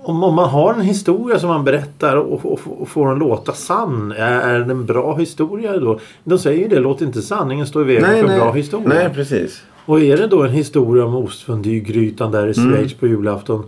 om, 0.04 0.22
om 0.24 0.34
man 0.34 0.48
har 0.48 0.74
en 0.74 0.80
historia 0.80 1.38
som 1.38 1.48
man 1.48 1.64
berättar 1.64 2.16
och, 2.16 2.46
och, 2.52 2.60
och 2.80 2.88
får 2.88 3.08
den 3.08 3.18
låta 3.18 3.52
sann. 3.52 4.12
Är, 4.12 4.40
är 4.40 4.60
det 4.60 4.72
en 4.72 4.86
bra 4.86 5.16
historia 5.16 5.78
då? 5.78 5.98
De 6.24 6.38
säger 6.38 6.62
ju 6.62 6.68
det. 6.68 6.78
Låt 6.80 7.00
inte 7.00 7.22
sanningen 7.22 7.66
stå 7.66 7.80
i 7.80 7.84
vägen 7.84 8.02
Nej, 8.02 8.12
för 8.12 8.20
en 8.20 8.26
nej. 8.30 8.40
bra 8.40 8.52
historia. 8.52 8.88
Nej, 8.88 9.10
precis. 9.14 9.62
Och 9.86 10.00
är 10.00 10.16
det 10.16 10.26
då 10.26 10.42
en 10.42 10.50
historia 10.50 11.04
om 11.04 11.14
ostfondygrytan 11.14 12.32
där 12.32 12.46
i 12.48 12.60
Mm. 12.60 12.72
Schweiz 12.72 12.94
på 12.94 13.06
julafton. 13.06 13.64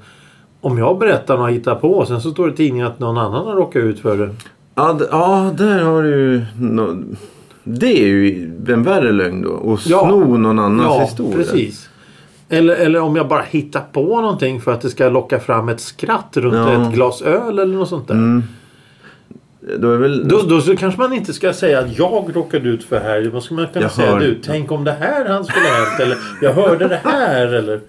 Om 0.60 0.78
jag 0.78 0.98
berättar 0.98 1.38
och 1.38 1.50
hittar 1.50 1.74
på 1.74 2.06
sen 2.06 2.20
så 2.20 2.30
står 2.30 2.46
det 2.46 2.52
i 2.52 2.56
tidningen 2.56 2.86
att 2.86 2.98
någon 2.98 3.18
annan 3.18 3.46
har 3.46 3.54
råkat 3.56 3.82
ut 3.82 4.00
för 4.00 4.16
det. 4.16 4.30
Ja, 4.74 4.98
ja 5.10 5.50
där 5.58 5.82
har 5.82 6.02
du 6.02 6.42
nå- 6.58 6.96
Det 7.64 8.02
är 8.02 8.06
ju 8.06 8.50
en 8.68 8.82
värre 8.82 9.12
lögn 9.12 9.42
då. 9.42 9.50
Och 9.50 9.80
Ja. 9.86 10.08
sno 10.08 10.36
någon 10.36 10.58
annans 10.58 10.86
ja, 10.90 11.00
historia. 11.04 11.36
precis. 11.36 11.88
Eller, 12.52 12.74
eller 12.74 13.00
om 13.00 13.16
jag 13.16 13.28
bara 13.28 13.42
hittar 13.42 13.80
på 13.92 14.20
någonting 14.20 14.60
för 14.60 14.72
att 14.72 14.80
det 14.80 14.90
ska 14.90 15.08
locka 15.08 15.40
fram 15.40 15.68
ett 15.68 15.80
skratt 15.80 16.36
runt 16.36 16.54
Ja. 16.54 16.82
ett 16.88 16.94
glas 16.94 17.22
öl 17.22 17.58
eller 17.58 17.74
något 17.76 17.88
sånt 17.88 18.08
där. 18.08 18.14
Mm. 18.14 18.42
Då 19.78 19.96
väl... 19.96 20.28
Då, 20.28 20.42
då 20.42 20.60
så 20.60 20.76
kanske 20.76 21.00
man 21.00 21.12
inte 21.12 21.32
ska 21.32 21.52
säga 21.52 21.78
att 21.78 21.98
jag 21.98 22.36
råkade 22.36 22.68
ut 22.68 22.84
för 22.84 22.96
det 22.96 23.02
här. 23.02 23.30
Vad 23.32 23.42
ska 23.42 23.54
man 23.54 23.66
kunna 23.72 23.84
Jag 23.84 23.90
säga? 23.92 24.10
hör- 24.12 24.20
Du, 24.20 24.34
tänk 24.44 24.72
om 24.72 24.84
det 24.84 24.92
här 24.92 25.28
han 25.28 25.44
skulle 25.44 25.66
ha 25.68 25.74
hänt. 25.74 26.00
Eller 26.00 26.16
jag 26.42 26.52
hörde 26.52 26.88
det 26.88 27.00
här. 27.04 27.46
Eller... 27.46 27.80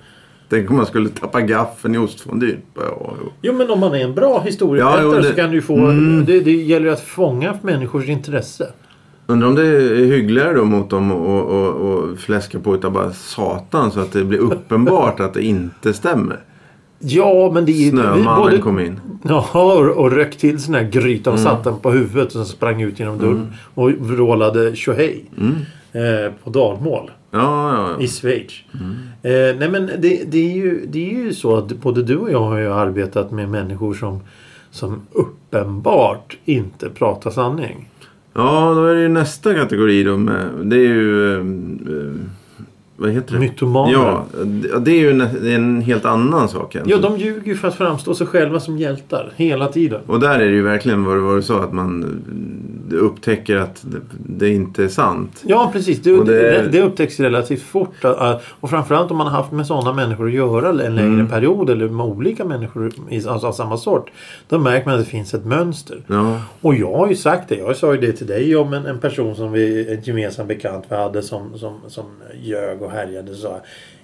Tänk 0.49 0.69
om 0.69 0.77
man 0.77 0.85
skulle 0.85 1.09
tappa 1.09 1.41
gaffeln 1.41 1.95
i 1.95 1.97
ostfondyn. 1.97 2.57
Ja, 2.75 3.13
jo. 3.41 3.53
Men 3.53 3.71
om 3.71 3.79
man 3.79 3.93
är 3.95 4.03
en 4.03 4.13
bra 4.13 4.39
historieberättare 4.45 5.03
Ja, 5.05 5.15
det- 5.21 5.23
så 5.23 5.33
kan 5.35 5.51
du 5.51 5.61
få... 5.61 5.75
Mm. 5.77 6.25
Det, 6.25 6.39
det 6.39 6.51
gäller 6.51 6.85
ju 6.85 6.91
att 6.93 6.99
fånga 7.01 7.57
människors 7.61 8.07
intresse. 8.09 8.67
Undrar 9.27 9.47
om 9.47 9.55
det 9.55 9.67
är 9.67 10.05
hyggligare 10.05 10.53
då 10.53 10.65
mot 10.65 10.89
dem 10.89 11.11
och, 11.11 11.41
och, 11.49 11.69
och 11.93 12.19
fläska 12.19 12.59
på 12.59 12.75
utav 12.75 12.91
bara 12.91 13.13
satan 13.13 13.91
så 13.91 13.99
att 13.99 14.11
det 14.11 14.23
blir 14.23 14.39
uppenbart 14.39 15.19
att 15.19 15.33
det 15.33 15.43
inte 15.43 15.93
stämmer. 15.93 16.39
Ja 16.99 17.51
men 17.53 17.65
det 17.65 17.71
är. 17.71 17.89
Snömannen 17.89 18.25
både- 18.25 18.57
kom 18.57 18.79
in. 18.79 18.99
Ja, 19.23 19.47
och, 19.95 20.11
rökt 20.11 20.39
till 20.39 20.59
sån 20.61 20.73
här 20.75 20.83
gryta 20.83 21.29
och 21.31 21.37
Mm. 21.39 21.51
satte 21.51 21.69
den 21.69 21.79
på 21.79 21.91
huvudet 21.91 22.25
och 22.25 22.31
sen 22.31 22.45
sprang 22.45 22.81
ut 22.81 22.99
genom 22.99 23.17
dörren 23.17 23.53
och 23.73 23.91
vrålade 23.91 24.75
tjohej. 24.75 25.25
Mm. 25.37 25.55
Eh, 25.91 26.31
på 26.43 26.49
dalmål 26.49 27.11
Ja, 27.31 27.39
ja, 27.77 27.89
i 27.99 28.03
ja. 28.03 28.07
Schweiz. 28.07 28.51
Mm. 28.73 28.91
Eh, 29.21 29.59
nej 29.59 29.69
men 29.69 29.85
det, 29.85 30.23
det, 30.31 30.37
är 30.51 30.55
ju, 30.55 30.85
det 30.91 31.09
är 31.09 31.13
ju 31.13 31.33
så 31.33 31.55
att 31.55 31.67
både 31.67 32.03
du 32.03 32.15
och 32.17 32.31
jag 32.31 32.39
har 32.43 32.57
ju 32.57 32.73
arbetat 32.73 33.31
med 33.31 33.49
människor 33.49 33.93
som, 33.93 34.19
som 34.71 35.01
uppenbart 35.11 36.37
inte 36.45 36.89
pratar 36.89 37.29
sanning. 37.31 37.89
Ja, 38.33 38.73
då 38.75 38.85
är 38.85 38.95
det 38.95 39.01
ju 39.01 39.07
nästa 39.07 39.53
kategori 39.53 40.03
då 40.03 40.17
med. 40.17 40.49
Det 40.63 40.75
är 40.75 40.79
ju... 40.79 41.33
eh, 41.33 41.39
eh 41.39 42.13
vad 42.97 43.09
heter 43.11 43.33
det? 43.33 43.39
Mytomaner. 43.39 43.93
Ja, 43.93 44.25
det- 44.79 44.91
är 44.91 44.95
ju 44.99 45.09
en, 45.11 45.21
en 45.47 45.81
helt 45.81 46.05
annan 46.05 46.49
sak. 46.49 46.75
än 46.75 46.83
Ja, 46.85 46.97
de 46.97 47.17
ljuger 47.17 47.47
ju 47.47 47.55
för 47.55 47.67
att 47.67 47.75
framstå 47.75 48.15
sig 48.15 48.27
själva 48.27 48.59
som 48.59 48.77
hjältar 48.77 49.31
hela 49.35 49.67
tiden. 49.67 50.01
Och 50.07 50.19
där 50.19 50.39
är 50.39 50.45
det 50.45 50.55
ju 50.55 50.61
verkligen 50.61 51.03
vad, 51.03 51.17
vad 51.17 51.37
du 51.37 51.41
sa, 51.41 51.63
att 51.63 51.73
man 51.73 52.21
upptäcker 52.91 53.57
att 53.57 53.81
det, 53.91 53.97
det 54.25 54.49
inte 54.49 54.83
är 54.83 54.87
sant. 54.87 55.41
Ja, 55.45 55.69
precis. 55.73 56.01
Det, 56.01 56.13
Och 56.13 56.25
det- 56.25 56.33
det... 56.61 56.69
Det, 56.71 56.81
upptäcks 56.81 57.19
relativt 57.19 57.61
fort. 57.61 58.03
äh, 58.03 58.35
Och 58.59 58.69
framförallt 58.69 59.11
om 59.11 59.17
man 59.17 59.27
har 59.27 59.37
haft 59.37 59.51
med 59.51 59.67
sådana 59.67 59.93
människor 59.93 60.27
att 60.27 60.33
göra 60.33 60.69
en 60.69 60.95
längre 60.95 61.03
Mm. 61.13 61.27
period 61.27 61.69
eller 61.69 61.89
med 61.89 62.05
olika 62.05 62.45
människor 62.45 62.91
alltså 63.27 63.47
av 63.47 63.51
samma 63.51 63.77
sort. 63.77 64.11
Då 64.49 64.59
märker 64.59 64.85
man 64.85 64.93
att 64.99 65.05
det 65.05 65.11
finns 65.11 65.33
ett 65.33 65.45
mönster. 65.45 65.97
Ja, 66.07 66.41
Och 66.61 66.75
jag 66.75 66.93
har 66.97 67.07
ju 67.09 67.15
sagt 67.15 67.49
det. 67.49 67.55
Jag 67.55 67.75
sa 67.75 67.93
ju 67.93 68.01
det 68.01 68.11
till 68.11 68.27
dig 68.27 68.55
om 68.55 68.73
en, 68.73 68.85
en 68.85 68.99
person 68.99 69.35
som 69.35 69.51
vi, 69.51 69.93
en 69.93 70.01
gemensam 70.01 70.47
bekant 70.47 70.85
vi 70.89 70.95
hade 70.95 71.21
som, 71.21 71.57
som, 71.57 71.73
som 71.87 72.05
ljög 72.43 72.81
och 72.83 72.91
härjade. 72.91 73.35
Så, 73.35 73.57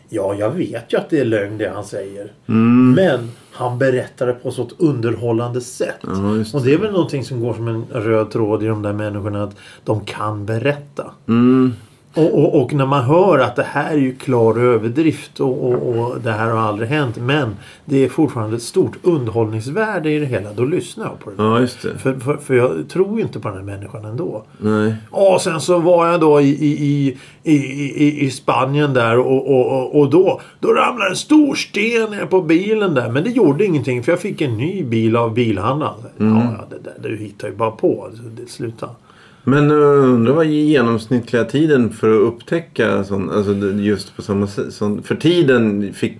ja, 0.10 0.34
jag 0.34 0.52
vet 0.52 0.94
ju 0.94 0.98
att 0.98 1.10
det 1.10 1.20
är 1.20 1.26
lögn 1.26 1.58
det 1.58 1.70
han 1.70 1.86
säger. 1.86 2.32
Mm. 2.48 2.92
Men 2.92 3.32
han 3.52 3.78
berättar 3.78 4.28
det 4.28 4.34
på 4.34 4.52
så 4.52 4.64
ett 4.64 4.74
underhållande 4.78 5.62
sätt. 5.62 6.00
Ja, 6.02 6.44
och 6.54 6.66
det 6.66 6.74
är 6.74 6.78
väl 6.78 6.92
någonting 6.92 7.24
som 7.26 7.40
går 7.40 7.54
som 7.54 7.68
en 7.68 7.86
röd 7.92 8.32
tråd 8.32 8.64
i 8.64 8.66
de 8.66 8.82
där 8.82 8.94
människorna. 8.94 9.44
Att 9.44 9.56
de 9.84 10.06
kan 10.06 10.46
berätta. 10.46 11.12
mm, 11.28 11.74
Och, 12.14 12.40
och, 12.40 12.62
och 12.62 12.74
när 12.74 12.86
man 12.86 13.04
hör 13.04 13.40
att 13.40 13.56
det 13.56 13.64
här 13.64 13.92
är 13.92 13.98
ju 13.98 14.16
klar 14.16 14.60
överdrift 14.60 15.40
och, 15.40 15.64
och, 15.64 16.22
det 16.22 16.32
här 16.32 16.50
har 16.50 16.60
aldrig 16.60 16.90
hänt. 16.90 17.18
Men 17.18 17.56
det 17.86 18.06
är 18.06 18.10
fortfarande 18.10 18.56
ett 18.56 18.62
stort 18.62 18.98
underhållningsvärde 19.02 20.12
i 20.12 20.20
det 20.20 20.26
hela. 20.26 20.54
Då 20.54 20.66
lyssnar 20.66 21.06
jag 21.06 21.20
på 21.20 21.30
det. 21.30 21.36
ja 21.38 21.60
just 21.60 21.82
det. 21.82 21.98
För, 21.98 22.14
för, 22.14 22.38
för 22.38 22.54
jag 22.54 22.90
tror 22.90 23.18
ju 23.18 23.22
inte 23.22 23.40
på 23.40 23.48
den 23.48 23.58
här 23.58 23.64
människan 23.64 24.06
ändå. 24.06 24.44
Nej. 24.58 24.96
Och 25.10 25.42
sen 25.42 25.62
så 25.62 25.80
var 25.80 26.08
jag 26.08 26.20
då 26.20 26.42
i, 26.42 26.50
i, 26.50 27.18
i, 27.44 27.54
i, 27.54 28.26
i, 28.26 28.32
Spanien 28.32 28.94
där 28.94 29.20
och, 29.20 30.00
och, 30.00 30.10
då, 30.10 30.42
då 30.60 30.74
ramlade 30.74 31.10
en 31.10 31.16
stor 31.16 31.56
sten 31.56 32.12
ner 32.12 32.26
på 32.26 32.42
bilen 32.42 32.94
där. 32.94 33.10
Men 33.10 33.24
det 33.24 33.30
gjorde 33.30 33.66
ingenting 33.66 34.04
för 34.04 34.12
jag 34.12 34.20
fick 34.20 34.42
en 34.42 34.58
ny 34.58 34.84
bil 34.84 35.16
av 35.16 35.34
bilhandlaren. 35.34 35.96
Ja, 36.18 36.26
ja, 36.26 36.66
det 36.70 36.84
där, 36.84 37.10
du 37.10 37.18
hittar 37.18 37.48
ju 37.48 37.56
bara 37.56 37.72
på. 37.72 38.10
Det, 38.38 38.50
sluta. 38.50 38.90
Men 39.44 39.72
uh, 39.72 40.04
undrar 40.14 40.34
vad 40.34 40.46
genomsnittliga 40.46 41.44
tiden 41.44 41.90
för 41.90 42.10
att 42.16 42.22
upptäcka 42.34 43.04
sånt, 43.04 43.32
alltså 43.32 43.54
just 43.80 44.16
på 44.16 44.22
samma 44.22 44.48
sätt. 44.48 44.74
För 45.04 45.16
tiden 45.16 45.94
fick... 45.94 46.18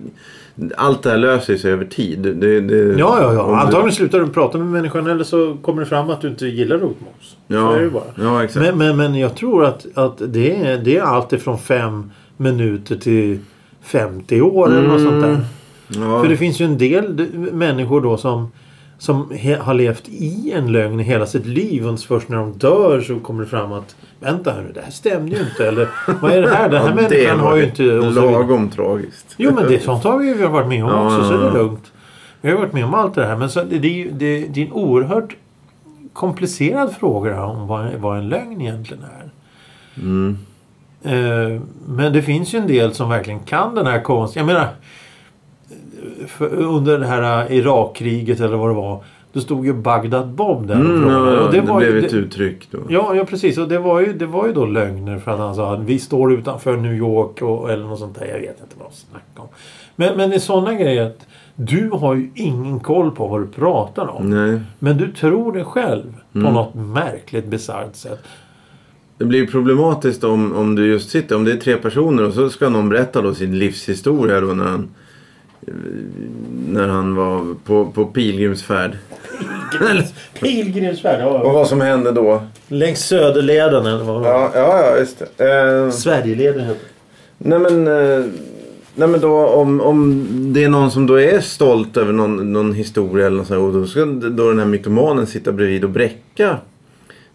Allt 0.76 1.02
det 1.02 1.10
här 1.10 1.16
löser 1.18 1.56
sig 1.56 1.72
över 1.72 1.84
tid. 1.84 2.18
Det, 2.18 2.60
det, 2.60 2.76
Ja, 2.98 3.18
ja, 3.22 3.34
ja. 3.34 3.42
om 3.42 3.50
du- 3.52 3.56
Antagligen 3.58 3.92
slutar 3.92 4.20
du 4.20 4.26
prata 4.26 4.58
med 4.58 4.66
människan 4.66 5.06
eller 5.06 5.24
så 5.24 5.56
kommer 5.62 5.80
det 5.80 5.86
fram 5.86 6.10
att 6.10 6.20
du 6.20 6.28
inte 6.28 6.46
gillar 6.46 6.76
rotmos. 6.78 7.10
Så 7.20 7.36
Ja, 7.54 7.76
är 7.76 7.80
det 7.80 7.90
bara. 7.90 8.02
ja 8.18 8.44
exakt. 8.44 8.66
Men, 8.66 8.78
men, 8.78 8.96
men 8.96 9.14
jag 9.14 9.36
tror 9.36 9.64
att, 9.64 9.86
att 9.94 10.22
det, 10.26 10.56
är, 10.56 10.78
det 10.78 10.96
är 10.96 11.02
allt 11.02 11.32
ifrån 11.32 11.58
fem 11.58 12.10
minuter 12.36 12.96
till 12.96 13.38
50 13.82 14.40
år 14.40 14.68
eller 14.72 14.88
något 14.88 15.00
sånt 15.00 15.22
där. 15.22 15.40
ja. 15.88 16.22
För 16.22 16.28
det 16.28 16.36
finns 16.36 16.60
ju 16.60 16.64
en 16.64 16.78
del 16.78 17.26
människor 17.52 18.00
då 18.00 18.16
som, 18.16 18.52
som 19.00 19.32
har 19.60 19.74
levt 19.74 20.08
i 20.08 20.52
en 20.52 20.72
lögn 20.72 20.98
hela 20.98 21.26
sitt 21.26 21.46
liv. 21.46 21.88
Och 21.88 22.00
först 22.00 22.28
när 22.28 22.36
de 22.36 22.52
dör 22.52 23.00
så 23.00 23.20
kommer 23.20 23.42
det 23.42 23.48
fram 23.48 23.72
att 23.72 23.96
vänta 24.20 24.54
nu, 24.56 24.72
det 24.74 24.80
här 24.80 24.90
stämde 24.90 25.36
ju 25.36 25.42
inte. 25.42 25.68
Eller 25.68 25.88
vad 26.20 26.32
är 26.32 26.42
det 26.42 26.48
här? 26.54 26.68
Den 26.68 26.82
här 26.82 26.88
Ja, 26.88 26.94
människan 26.94 27.40
har 27.40 27.56
ju 27.56 27.64
inte... 27.64 27.82
Lagom 27.82 28.70
tragiskt. 28.70 29.34
Jo 29.36 29.52
men 29.54 29.68
det 29.68 29.80
sånt 29.82 30.04
har 30.04 30.18
vi 30.18 30.26
ju 30.26 30.46
varit 30.46 30.68
med 30.68 30.84
om 30.84 30.90
Ja, 30.90 31.06
också 31.06 31.28
så 31.28 31.36
det 31.36 31.46
är 31.46 31.52
lugnt. 31.52 31.92
Vi 32.40 32.50
har 32.50 32.58
varit 32.58 32.72
med 32.72 32.84
om 32.84 32.94
allt 32.94 33.14
det 33.14 33.26
här 33.26 33.36
men 33.36 33.50
så, 33.50 33.62
det, 33.62 33.76
är 33.76 33.84
ju- 33.84 34.10
det, 34.10 34.46
det 34.46 34.62
är 34.62 34.66
en 34.66 34.72
oerhört 34.72 35.36
komplicerad 36.12 36.92
fråga 36.92 37.44
om 37.44 37.66
vad, 37.66 37.94
vad 37.94 38.18
en 38.18 38.28
lögn 38.28 38.60
egentligen 38.60 39.02
är. 39.04 39.30
Mm. 40.02 40.38
Eh, 41.02 41.60
men 41.86 42.12
det 42.12 42.22
finns 42.22 42.54
ju 42.54 42.58
en 42.58 42.66
del 42.66 42.94
som 42.94 43.08
verkligen 43.08 43.40
kan 43.40 43.74
den 43.74 43.86
här 43.86 44.00
konsten. 44.00 44.40
Jag 44.40 44.46
menar 44.54 44.68
under 46.50 46.98
det 46.98 47.06
här 47.06 47.46
eh, 47.50 47.56
Irakkriget 47.56 48.40
eller 48.40 48.56
vad 48.56 48.70
det 48.70 48.74
var. 48.74 49.04
Då 49.32 49.40
stod 49.40 49.66
ju 49.66 49.72
Bagdad 49.72 50.28
Bob 50.28 50.66
där 50.66 50.74
och 50.74 50.80
Mm, 50.80 51.00
frågade. 51.02 51.34
ja, 51.36 51.40
och 51.40 51.52
det, 51.52 51.60
var 51.60 51.78
blev 51.80 51.90
ju, 51.96 52.04
ett 52.04 52.10
det, 52.10 52.16
uttryck 52.16 52.68
då. 52.70 52.78
Ja, 52.88 53.14
ja 53.14 53.24
precis. 53.24 53.58
Och 53.58 53.68
det 53.68 53.78
var, 53.78 54.00
ju, 54.00 54.12
det 54.12 54.26
var 54.26 54.46
ju 54.46 54.52
då 54.52 54.66
lögner 54.66 55.18
för 55.18 55.30
att 55.30 55.38
han 55.38 55.54
sa 55.54 55.74
att 55.74 55.80
vi 55.80 55.98
står 55.98 56.32
utanför 56.32 56.76
New 56.76 56.94
York 56.94 57.42
och, 57.42 57.70
eller 57.70 57.84
något 57.84 57.98
sånt 57.98 58.18
där. 58.18 58.26
Jag 58.26 58.34
vet 58.40 58.60
inte 58.60 58.74
vad 58.78 58.88
de 58.90 58.96
snackade 58.96 59.40
om. 59.40 59.48
Men, 59.96 60.16
men 60.16 60.30
det 60.30 60.36
är 60.36 60.40
sådana 60.40 60.74
grejer 60.74 61.06
att 61.06 61.26
du 61.54 61.90
har 61.92 62.14
ju 62.14 62.30
ingen 62.34 62.80
koll 62.80 63.10
på 63.10 63.26
vad 63.26 63.40
du 63.40 63.46
pratar 63.46 64.08
om. 64.10 64.30
Nej. 64.30 64.60
Men 64.78 64.96
du 64.96 65.12
tror 65.12 65.52
det 65.52 65.64
själv 65.64 66.12
på 66.32 66.38
Mm. 66.38 66.54
något 66.54 66.74
märkligt 66.74 67.46
bisarrt 67.46 67.96
sätt. 67.96 68.20
Det 69.18 69.24
blir 69.24 69.46
problematiskt 69.46 70.24
om, 70.24 70.52
om 70.56 70.74
du 70.74 70.86
just 70.86 71.10
sitter, 71.10 71.36
om 71.36 71.44
det 71.44 71.52
är 71.52 71.56
tre 71.56 71.76
personer 71.76 72.26
och 72.26 72.34
så 72.34 72.48
ska 72.50 72.68
någon 72.68 72.88
berätta 72.88 73.22
då 73.22 73.34
sin 73.34 73.58
livshistoria 73.58 74.40
då 74.40 74.46
när 74.46 74.64
han 74.64 74.88
när 76.68 76.88
han 76.88 77.14
var 77.14 77.54
på, 77.64 77.86
på 77.86 78.04
pilgrimsfärd. 78.06 78.98
Pilgrimsfärd. 80.40 81.26
Och 81.26 81.34
Ja. 81.46 81.52
vad 81.52 81.68
som 81.68 81.80
hände 81.80 82.12
då? 82.12 82.42
Längs 82.68 83.00
Söderleden 83.06 83.86
eller 83.86 84.04
vad. 84.04 84.24
Ja, 84.24 84.50
ja, 84.54 84.82
ja 84.82 84.98
just 84.98 85.22
det. 85.36 85.84
Eh, 85.84 85.90
Sverigeleden 85.90 86.60
heter 86.64 86.82
nej 87.38 87.58
men, 87.58 87.86
eh, 87.86 88.24
nej 88.94 89.08
men 89.08 89.20
då 89.20 89.46
om, 89.46 89.80
om 89.80 90.26
det 90.52 90.64
är 90.64 90.68
någon 90.68 90.90
som 90.90 91.06
då 91.06 91.20
är 91.20 91.40
stolt 91.40 91.96
över 91.96 92.12
någon, 92.12 92.52
någon 92.52 92.72
historia 92.74 93.26
eller 93.26 93.36
något 93.36 93.46
sånt, 93.46 93.60
och 93.60 93.72
då 93.72 93.86
ska 93.86 94.04
då 94.04 94.48
den 94.48 94.58
här 94.58 94.66
mytomanen 94.66 95.26
sitta 95.26 95.52
bredvid 95.52 95.84
och 95.84 95.90
bräcka 95.90 96.56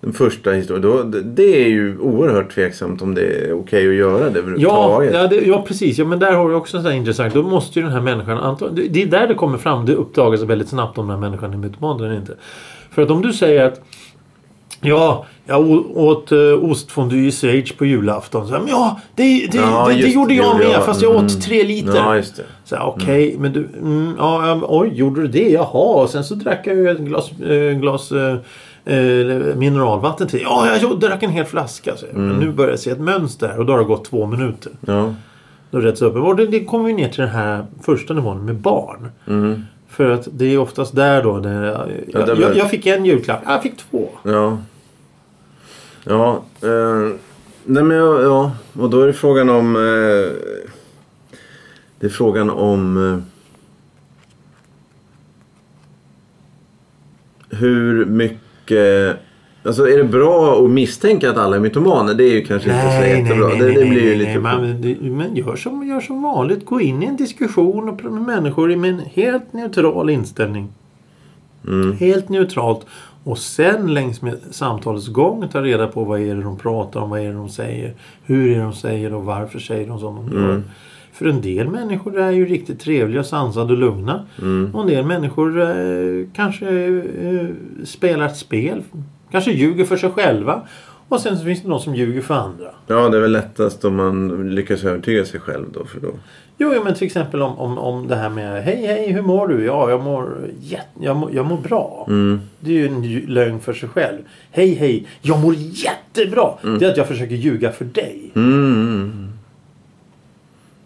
den 0.05 0.13
första 0.13 0.51
historien. 0.51 0.81
Då, 0.81 1.03
det, 1.23 1.63
är 1.63 1.67
ju 1.67 1.97
oerhört 1.99 2.55
tveksamt 2.55 3.01
om 3.01 3.15
det 3.15 3.21
är 3.21 3.53
okej 3.53 3.87
att 3.89 3.93
göra 3.95 4.29
det 4.29 4.39
Ja, 4.39 4.39
överhuvudtaget. 4.39 5.13
ja, 5.13 5.27
det, 5.27 5.35
ja, 5.35 5.65
precis. 5.67 5.97
Ja, 5.97 6.05
men 6.05 6.19
där 6.19 6.31
har 6.33 6.49
du 6.49 6.55
också 6.55 6.81
så 6.81 6.87
här 6.87 6.95
intressant. 6.95 7.33
Då 7.33 7.43
måste 7.43 7.79
ju 7.79 7.83
den 7.85 7.93
här 7.93 8.01
människan... 8.01 8.57
Det, 8.89 9.01
är 9.01 9.05
där 9.05 9.27
det 9.27 9.33
kommer 9.33 9.57
fram. 9.57 9.85
Det 9.85 9.93
uppdagas 9.95 10.41
väldigt 10.41 10.69
snabbt 10.69 10.97
om 10.97 11.07
den 11.07 11.15
här 11.19 11.29
människan 11.29 11.53
är 11.53 11.57
mytoman 11.57 11.99
eller 12.03 12.15
inte. 12.15 12.33
För 12.91 13.01
att 13.01 13.09
om 13.11 13.21
du 13.21 13.33
säger 13.33 13.65
att... 13.65 13.81
Ja, 14.81 15.25
jag 15.45 15.69
åt 15.97 16.31
uh, 16.31 16.63
ostfondue 16.71 17.27
i 17.27 17.31
Schweiz 17.31 17.71
på 17.71 17.85
julafton. 17.85 18.47
Så, 18.47 18.53
men 18.53 18.67
ja, 18.67 18.99
det, 19.15 19.23
det, 19.51 19.57
Ja, 19.57 19.87
det, 19.87 19.93
det 19.93 20.07
gjorde 20.09 20.33
jag 20.33 20.45
gjorde 20.53 20.57
med. 20.65 20.73
jag. 20.73 20.85
Fast 20.85 21.01
jag 21.01 21.11
Mm. 21.11 21.25
åt 21.25 21.41
tre 21.41 21.63
liter. 21.63 21.95
Ja, 21.95 22.15
just 22.15 22.35
det. 22.35 22.43
Så 22.63 22.75
här, 22.75 22.85
okej, 22.85 23.35
men 23.39 23.53
du... 23.53 23.67
Mm, 23.81 24.13
ja, 24.17 24.47
ja, 24.47 24.61
oj, 24.69 24.89
gjorde 24.93 25.21
du 25.21 25.27
det? 25.27 25.49
Jaha. 25.49 26.01
Och 26.03 26.09
sen 26.09 26.23
så 26.23 26.35
drack 26.35 26.67
jag 26.67 26.75
ju 26.75 26.89
ett 26.89 26.99
glas, 26.99 27.31
eh, 27.39 27.71
glas 27.79 28.11
eh, 28.11 28.35
eh, 28.85 29.55
mineralvatten 29.55 30.27
till. 30.27 30.41
Ja, 30.41 30.77
jag 30.81 30.99
drack 30.99 31.23
en 31.23 31.29
hel 31.29 31.45
flaska. 31.45 31.97
Så. 31.97 32.05
Mm. 32.05 32.27
Men 32.27 32.39
nu 32.39 32.51
börjar 32.51 32.69
jag 32.71 32.79
se 32.79 32.89
ett 32.89 32.99
mönster. 32.99 33.59
Och 33.59 33.65
då 33.65 33.73
har 33.73 33.79
det 33.79 33.85
gått 33.85 34.05
två 34.05 34.25
minuter. 34.25 34.71
Ja. 34.81 35.15
Då 35.71 35.77
är 35.77 35.81
det 35.81 35.87
rätt 35.87 35.97
så 35.97 36.05
uppenbart. 36.05 36.37
Det, 36.37 36.47
det 36.47 36.65
kommer 36.65 36.89
ju 36.89 36.95
ner 36.95 37.09
till 37.09 37.21
den 37.21 37.29
här 37.29 37.65
första 37.81 38.13
nivån 38.13 38.45
med 38.45 38.55
barn. 38.55 39.09
Mm. 39.27 39.61
För 39.89 40.09
att 40.11 40.27
det 40.31 40.45
är 40.45 40.57
oftast 40.57 40.95
där 40.95 41.23
då. 41.23 41.39
Där 41.39 41.63
jag, 41.63 41.91
Ja, 42.07 42.35
blir- 42.35 42.41
jag, 42.47 42.57
jag 42.57 42.69
fick 42.69 42.85
en 42.85 43.05
julklapp. 43.05 43.41
Jag 43.45 43.63
fick 43.63 43.77
två. 43.77 44.09
Ja. 44.23 44.57
Ja. 46.03 46.43
Eh, 46.61 47.09
nej 47.63 47.83
men 47.83 47.97
ja, 47.97 48.21
ja. 48.21 48.51
Och 48.79 48.89
då 48.89 49.01
är 49.01 49.07
det 49.07 49.13
frågan 49.13 49.49
om... 49.49 49.75
Eh, 49.75 49.81
det 51.99 52.05
är 52.05 52.09
frågan 52.09 52.49
om... 52.49 52.97
Eh, 53.13 53.19
hur 57.57 58.05
mycket... 58.05 58.37
Alltså 59.63 59.87
är 59.89 59.97
det 59.97 60.03
bra 60.03 60.63
att 60.65 60.69
misstänka 60.69 61.29
att 61.29 61.37
alla 61.37 61.55
är 61.55 61.59
mytomaner? 61.59 62.13
Det 62.13 62.23
är 62.23 62.31
ju 62.33 62.45
kanske 62.45 62.69
inte 62.69 63.01
så 63.01 63.07
jättebra. 63.07 63.49
det, 63.49 63.71
det 63.79 63.85
blir 63.89 64.01
ju 64.03 64.15
lite... 64.15 64.39
Men, 64.39 64.81
det- 64.81 65.01
men 65.01 65.35
gör, 65.35 65.55
som, 65.55 65.87
gör 65.87 65.99
som 66.01 66.21
vanligt. 66.23 66.65
Gå 66.65 66.81
in 66.81 67.03
i 67.03 67.05
en 67.05 67.15
diskussion 67.15 67.89
och 67.89 68.03
med 68.03 68.21
människor 68.21 68.75
med 68.75 68.89
en 68.89 68.99
helt 69.13 69.53
neutral 69.53 70.09
inställning. 70.09 70.67
Mm. 71.67 71.97
Helt 71.97 72.29
neutralt. 72.29 72.85
Och 73.23 73.37
sen 73.37 73.93
längs 73.93 74.21
med 74.21 74.37
samtalets 74.51 75.07
gång 75.07 75.47
ta 75.51 75.61
reda 75.61 75.87
på 75.87 76.03
vad 76.03 76.19
är 76.21 76.35
det 76.35 76.41
de 76.41 76.57
pratar 76.57 76.99
om, 76.99 77.09
vad 77.09 77.19
är 77.19 77.25
det 77.25 77.33
de 77.33 77.49
säger. 77.49 77.93
Hur 78.25 78.51
är 78.51 78.55
det 78.55 78.61
de 78.63 78.73
säger 78.73 79.13
och 79.13 79.25
varför 79.25 79.59
säger 79.59 79.87
de 79.87 79.99
som 79.99 80.15
de 80.15 80.35
gör. 80.37 80.49
Mm. 80.49 80.63
För 81.15 81.25
en 81.25 81.41
del 81.41 81.67
människor 81.67 82.19
är 82.19 82.31
ju 82.31 82.45
riktigt 82.45 82.79
trevliga, 82.79 83.23
sansade 83.23 83.73
och 83.73 83.79
lugna. 83.79 84.25
Mm. 84.41 84.75
Och 84.75 84.81
en 84.81 84.87
del 84.87 85.05
människor 85.05 85.61
eh, 85.61 86.27
kanske 86.33 86.67
eh, 86.85 87.47
spelar 87.85 88.25
ett 88.25 88.37
spel. 88.37 88.83
Kanske 89.31 89.51
ljuger 89.51 89.85
för 89.85 89.97
sig 89.97 90.09
själva. 90.09 90.61
Och 91.07 91.19
sen 91.19 91.37
finns 91.37 91.61
det 91.61 91.67
någon 91.67 91.81
som 91.81 91.95
ljuger 91.95 92.21
för 92.21 92.33
andra. 92.33 92.67
Ja, 92.87 93.09
det 93.09 93.17
är 93.17 93.21
väl 93.21 93.31
lättast 93.31 93.85
om 93.85 93.95
man 93.95 94.49
lyckas 94.55 94.83
övertyga 94.83 95.25
sig 95.25 95.39
själv 95.39 95.65
då. 95.73 95.85
För 95.85 95.99
då. 95.99 96.11
Jo, 96.57 96.83
men 96.83 96.93
till 96.93 97.07
exempel 97.07 97.41
om, 97.41 97.59
om, 97.59 97.77
om 97.77 98.07
det 98.07 98.15
här 98.15 98.29
med 98.29 98.63
Hej, 98.63 98.85
hej, 98.85 99.11
hur 99.11 99.21
mår 99.21 99.47
du? 99.47 99.65
Ja, 99.65 99.89
jag 99.89 100.03
mår, 100.03 100.49
jätte, 100.59 100.87
jag 100.99 101.17
mår, 101.17 101.31
jag 101.33 101.45
mår 101.45 101.57
bra. 101.57 102.05
Mm. 102.07 102.41
Det 102.59 102.71
är 102.71 102.77
ju 102.77 102.87
en 102.87 103.19
lögn 103.19 103.59
för 103.59 103.73
sig 103.73 103.89
själv. 103.89 104.19
Hej, 104.51 104.73
hej, 104.73 105.07
jag 105.21 105.39
mår 105.39 105.55
jättebra. 105.57 106.49
Det 106.79 106.85
är 106.85 106.91
att 106.91 106.97
jag 106.97 107.07
försöker 107.07 107.35
ljuga 107.35 107.71
för 107.71 107.85
dig. 107.85 108.31
Mm, 108.35 108.53
mm. 108.53 109.29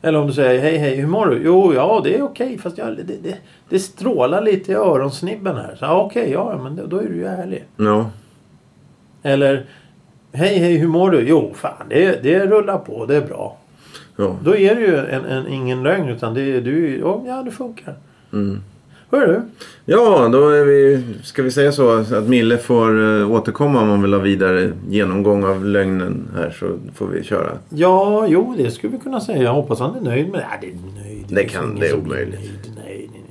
Eller 0.01 0.19
om 0.19 0.27
du 0.27 0.33
säger 0.33 0.61
Hej, 0.61 0.77
hej, 0.77 0.95
hur 0.95 1.07
mår 1.07 1.25
du? 1.25 1.41
Jo, 1.43 1.73
ja, 1.73 2.01
det 2.03 2.15
är 2.17 2.21
okej. 2.21 2.57
Fast 2.57 2.77
jag, 2.77 2.97
det, 2.97 3.03
det, 3.03 3.35
det 3.69 3.79
strålar 3.79 4.41
lite 4.41 4.71
i 4.71 4.75
öronsnibben 4.75 5.55
här. 5.55 5.75
Så, 5.79 5.85
ja, 5.85 6.01
okej, 6.01 6.31
ja, 6.31 6.59
men 6.63 6.75
då- 6.75 6.85
då 6.85 6.97
är 6.97 7.05
du 7.09 7.15
ju 7.15 7.25
ärlig. 7.25 7.63
Ja. 7.77 8.09
Eller 9.23 9.65
Hej, 10.31 10.57
hej, 10.59 10.77
hur 10.77 10.87
mår 10.87 11.11
du? 11.11 11.27
Jo, 11.27 11.51
fan, 11.55 11.85
det, 11.89 12.23
det 12.23 12.45
rullar 12.45 12.77
på. 12.77 13.05
Det 13.05 13.15
är 13.15 13.21
bra. 13.27 13.57
Ja. 14.15 14.35
Då 14.43 14.55
är 14.55 14.75
det 14.75 14.81
ju 14.81 14.97
en, 14.97 15.25
en, 15.25 15.47
ingen 15.47 15.83
lögn 15.83 16.09
utan 16.09 16.33
det, 16.33 16.59
du, 16.59 16.97
ja, 16.99 17.41
det 17.45 17.51
funkar. 17.51 17.93
Mm. 18.33 18.61
Hör 19.11 19.27
du? 19.27 19.41
Ja, 19.85 20.27
då 20.31 20.49
är 20.49 20.65
vi, 20.65 21.03
ska 21.23 21.43
vi 21.43 21.51
säga 21.51 21.71
så 21.71 21.89
att 21.97 22.27
Mille 22.27 22.57
får 22.57 23.19
eh, 23.21 23.31
återkomma 23.31 23.81
om 23.81 23.89
han 23.89 24.01
vill 24.01 24.13
ha 24.13 24.19
vidare 24.19 24.71
genomggång 24.89 25.43
av 25.43 25.65
lögnen 25.65 26.27
här 26.35 26.55
så 26.59 26.65
får 26.95 27.07
vi 27.07 27.23
köra. 27.23 27.49
Ja, 27.69 28.25
jo, 28.27 28.53
det 28.57 28.71
skulle 28.71 28.93
vi 28.93 28.99
kunna 28.99 29.21
säga. 29.21 29.43
Jag 29.43 29.53
hoppas 29.53 29.79
han 29.79 29.95
är 29.95 30.01
nöjd 30.01 30.29
med 30.31 30.39
det. 30.39 30.45
Nej, 30.49 30.59
det 30.61 30.67
är 30.67 31.03
nöjd. 31.05 31.25
Det 31.29 31.35
finns 31.41 31.53
kan- 31.53 31.75
det 31.79 31.87
är 31.87 31.97
omöjligt. 31.97 32.39
nöjd. 32.39 32.75
Nej, 32.85 33.09
nej, 33.13 33.23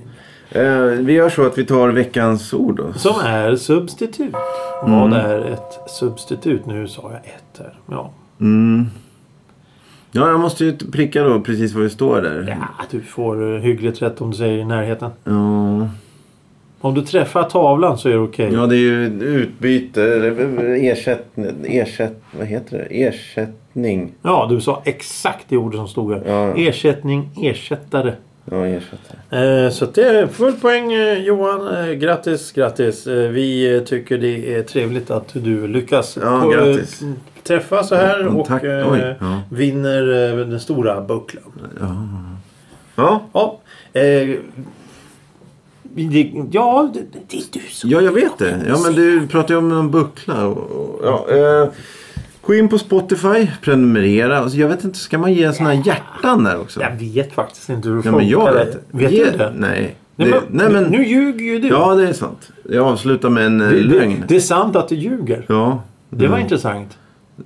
nej. 0.53 0.67
Eh, 0.67 0.83
vi 0.85 1.13
gör 1.13 1.29
så 1.31 1.47
att 1.47 1.59
vi 1.59 1.65
tar 1.65 1.89
veckans 1.89 2.55
ord 2.55 2.77
då. 2.77 2.93
Som 2.99 3.21
är 3.25 3.57
substitut. 3.57 4.35
Mm. 4.87 5.01
Vad 5.01 5.13
är 5.13 5.41
ett 5.41 5.91
substitut? 5.91 6.67
Nu 6.67 6.89
sa 6.89 7.03
jag 7.03 7.21
ett 7.35 7.59
här. 7.59 7.79
Ja. 7.91 8.13
Mm. 8.41 8.87
Ja, 10.13 10.29
jag 10.31 10.41
måste 10.41 10.65
ju 10.65 10.77
pricka 10.93 11.23
då 11.23 11.41
precis 11.41 11.73
vad 11.75 11.85
det 11.85 11.91
står 11.91 12.23
där. 12.23 12.45
ja, 12.49 12.85
du 12.91 13.01
får 13.01 13.55
eh, 13.55 13.61
hyggligt 13.61 14.03
rätt 14.03 14.21
om 14.21 14.31
du 14.31 14.37
säger 14.37 14.59
i 14.59 14.65
närheten. 14.65 15.11
Ja, 15.25 15.89
Om 16.81 16.95
du 16.95 17.03
träffar 17.03 17.43
tavlan 17.43 17.99
så 17.99 18.09
är 18.09 18.13
det 18.13 18.19
okej. 18.19 18.51
ja 18.53 18.67
det 18.67 18.77
är 18.77 18.79
ju 18.79 19.05
utbyte, 19.23 20.03
ersättning, 20.81 21.55
ersätt, 21.77 22.23
vad 22.39 22.47
heter 22.47 22.79
det? 22.79 23.03
Ersättning. 23.07 24.13
Ja, 24.23 24.47
du 24.51 24.61
sa 24.61 24.83
exakt 24.85 25.45
det 25.49 25.57
ordet 25.57 25.79
som 25.79 25.89
stod 25.89 26.13
här. 26.15 26.23
Ja. 26.27 26.55
Ersättning, 26.57 27.31
ersättare. 27.43 28.13
Ja, 28.51 28.67
ersättare. 28.67 29.65
Eh, 29.65 29.71
så 29.71 29.87
det 29.87 30.03
är 30.05 30.27
full 30.27 30.53
poäng 30.53 30.93
eh, 30.93 31.19
Johan. 31.19 31.77
Eh, 31.89 31.93
grattis, 31.93 32.53
grattis. 32.53 33.07
Eh, 33.07 33.29
vi 33.31 33.77
eh, 33.77 33.83
tycker 33.83 34.19
det 34.19 34.55
är 34.55 34.63
trevligt 34.63 35.11
att 35.11 35.29
du 35.35 35.67
lyckas 35.67 36.19
Ja, 36.23 36.41
på, 36.43 36.49
grattis. 36.49 37.03
Eh, 37.51 37.57
träffa 37.59 37.83
så 37.85 37.95
här 37.95 38.21
Ja, 38.21 38.29
och 38.29 38.47
tack. 38.47 38.65
eh, 38.65 38.71
ja. 39.21 39.41
vinner 39.51 40.31
eh, 40.41 40.47
den 40.47 40.61
stora 40.61 41.01
bucklan. 41.01 41.43
Ja. 42.97 43.23
Ja, 43.33 43.59
eh, 43.93 44.29
det, 45.83 46.33
ja 46.51 46.91
det, 46.95 47.01
det 47.29 47.37
är 47.37 47.43
du 47.53 47.61
som... 47.71 47.91
ja, 47.91 48.01
jag 48.01 48.13
vet 48.13 48.39
det. 48.39 48.61
Ja, 48.69 48.77
men 48.85 48.93
du 48.95 49.27
pratar 49.27 49.55
ju 49.55 49.59
om 49.59 49.73
en 49.73 49.91
buckla. 49.91 50.47
Och, 50.47 50.59
och, 50.71 51.01
ja, 51.05 51.27
eh, 51.37 51.69
gå 52.47 52.55
in 52.55 52.69
på 52.69 52.79
Spotify, 52.79 53.51
prenumerera. 53.63 54.39
Alltså, 54.39 54.59
jag 54.59 54.69
vet 54.69 54.85
inte, 54.85 54.99
ska 54.99 55.19
man 55.19 55.33
ge 55.33 55.53
såna 55.53 55.73
här 55.75 55.83
hjärtan 55.87 56.45
där 56.45 56.61
också? 56.61 56.81
Jag 56.83 56.91
vet 56.97 57.33
faktiskt 57.33 57.69
inte 57.69 57.89
hur 57.89 57.97
det 58.03 58.09
Ja, 58.09 58.17
men 58.17 58.29
jag 58.29 58.47
funkar. 58.49 58.65
vet. 58.65 58.83
Vet 58.91 59.11
Ge- 59.13 59.25
du 59.31 59.39
det? 59.39 59.53
Nej. 59.57 59.97
Nej, 60.17 60.29
Det, 60.31 60.35
men, 60.35 60.41
nej, 60.51 60.83
men, 60.83 60.85
Nu 60.91 61.05
ljuger 61.07 61.45
ju 61.45 61.59
du. 61.59 61.69
Ja, 61.69 61.95
det 61.95 62.09
är 62.09 62.13
sant. 62.13 62.51
Jag 62.71 62.87
avslutar 62.87 63.29
med 63.31 63.47
en 63.47 63.61
eh, 63.61 63.69
det, 63.69 63.75
det, 63.75 63.83
lögn. 63.83 64.25
det 64.29 64.37
är 64.37 64.41
sant 64.41 64.77
att 64.77 64.89
du 64.89 64.95
ljuger. 64.95 65.45
Ja. 65.49 65.83
Det 66.11 66.27
var 66.27 66.35
Mm. 66.37 66.41
intressant. 66.41 66.99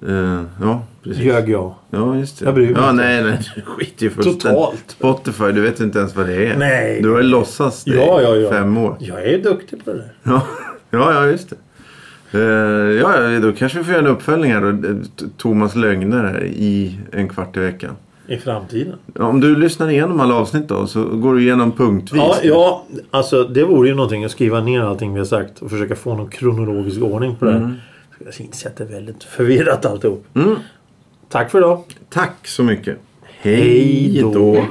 Eh, 0.09 0.43
ja, 0.61 0.83
precis. 1.03 1.23
Ljög 1.23 1.49
jag. 1.51 1.75
Ja, 1.91 2.17
just 2.17 2.39
det. 2.39 2.45
Jag 2.45 2.55
bryr 2.55 2.67
mig 2.67 2.75
ja, 2.77 2.91
inte. 2.91 3.03
nej, 3.03 3.23
nej. 3.25 3.39
Du 3.55 3.61
skiter 3.63 4.03
ju 4.05 4.11
fullständigt. 4.11 4.43
Totalt. 4.43 4.85
Spotify, 4.87 5.53
du 5.53 5.61
vet 5.61 5.81
inte 5.81 5.99
ens 5.99 6.17
vad 6.17 6.27
det 6.27 6.47
är. 6.47 6.57
Nej. 6.57 7.03
Du 7.03 7.11
har 7.11 7.17
ju 7.19 7.23
låtsats 7.25 7.85
det 7.85 7.95
Ja, 7.95 8.21
ja, 8.23 8.37
ja. 8.37 8.51
fem 8.51 8.77
år. 8.77 8.97
Jag 9.01 9.27
är 9.27 9.39
duktig 9.39 9.85
på 9.85 9.91
det 9.93 9.97
där. 9.97 10.13
Ja, 10.23 10.43
ja, 10.91 11.27
just 11.27 11.51
det. 11.51 11.57
Eh, 12.35 12.41
ja, 13.01 13.41
då 13.41 13.53
kanske 13.53 13.79
vi 13.79 13.85
får 13.85 13.93
göra 13.95 14.05
en 14.05 14.11
uppföljning 14.11 14.53
här 14.53 14.61
då. 14.61 14.89
Eh, 14.89 14.95
Thomas 15.37 15.75
lögner 15.75 16.25
här 16.25 16.45
i 16.45 16.99
en 17.13 17.29
kvart 17.29 17.57
i 17.57 17.61
veckan. 17.61 17.97
I 18.27 18.37
framtiden. 18.37 18.95
Ja, 19.15 19.25
Om 19.25 19.41
du 19.41 19.57
lyssnar 19.57 19.89
igenom 19.89 20.21
alla 20.21 20.35
avsnitt 20.35 20.69
då 20.69 20.87
så 20.87 21.05
går 21.05 21.35
du 21.35 21.43
igenom 21.43 21.73
punktvis. 21.73 22.23
Ja, 22.23 22.37
ja, 22.43 22.85
alltså 23.11 23.45
det 23.45 23.65
vore 23.65 23.89
ju 23.89 23.95
någonting 23.95 24.25
att 24.25 24.31
skriva 24.31 24.61
ner 24.61 24.81
allting 24.81 25.13
vi 25.13 25.19
har 25.19 25.27
sagt 25.27 25.63
och 25.63 25.71
försöka 25.71 25.97
få 25.97 26.15
någon 26.15 26.29
kronologisk 26.29 27.03
ordning 27.03 27.37
på 27.37 27.45
det 27.45 27.53
här. 27.53 27.75
Jag 28.25 28.47
inser 28.47 28.69
att 28.71 28.77
det 28.77 28.85
är 28.85 28.89
väldigt 28.89 29.25
förvirrat 29.25 29.87
alltihop. 29.87 30.25
Mm. 30.35 30.57
Tack 31.29 31.51
för 31.51 31.59
idag. 31.59 31.85
Tack 32.09 32.47
så 32.47 32.63
mycket. 32.63 32.99
Hej 33.23 34.21
då. 34.23 34.67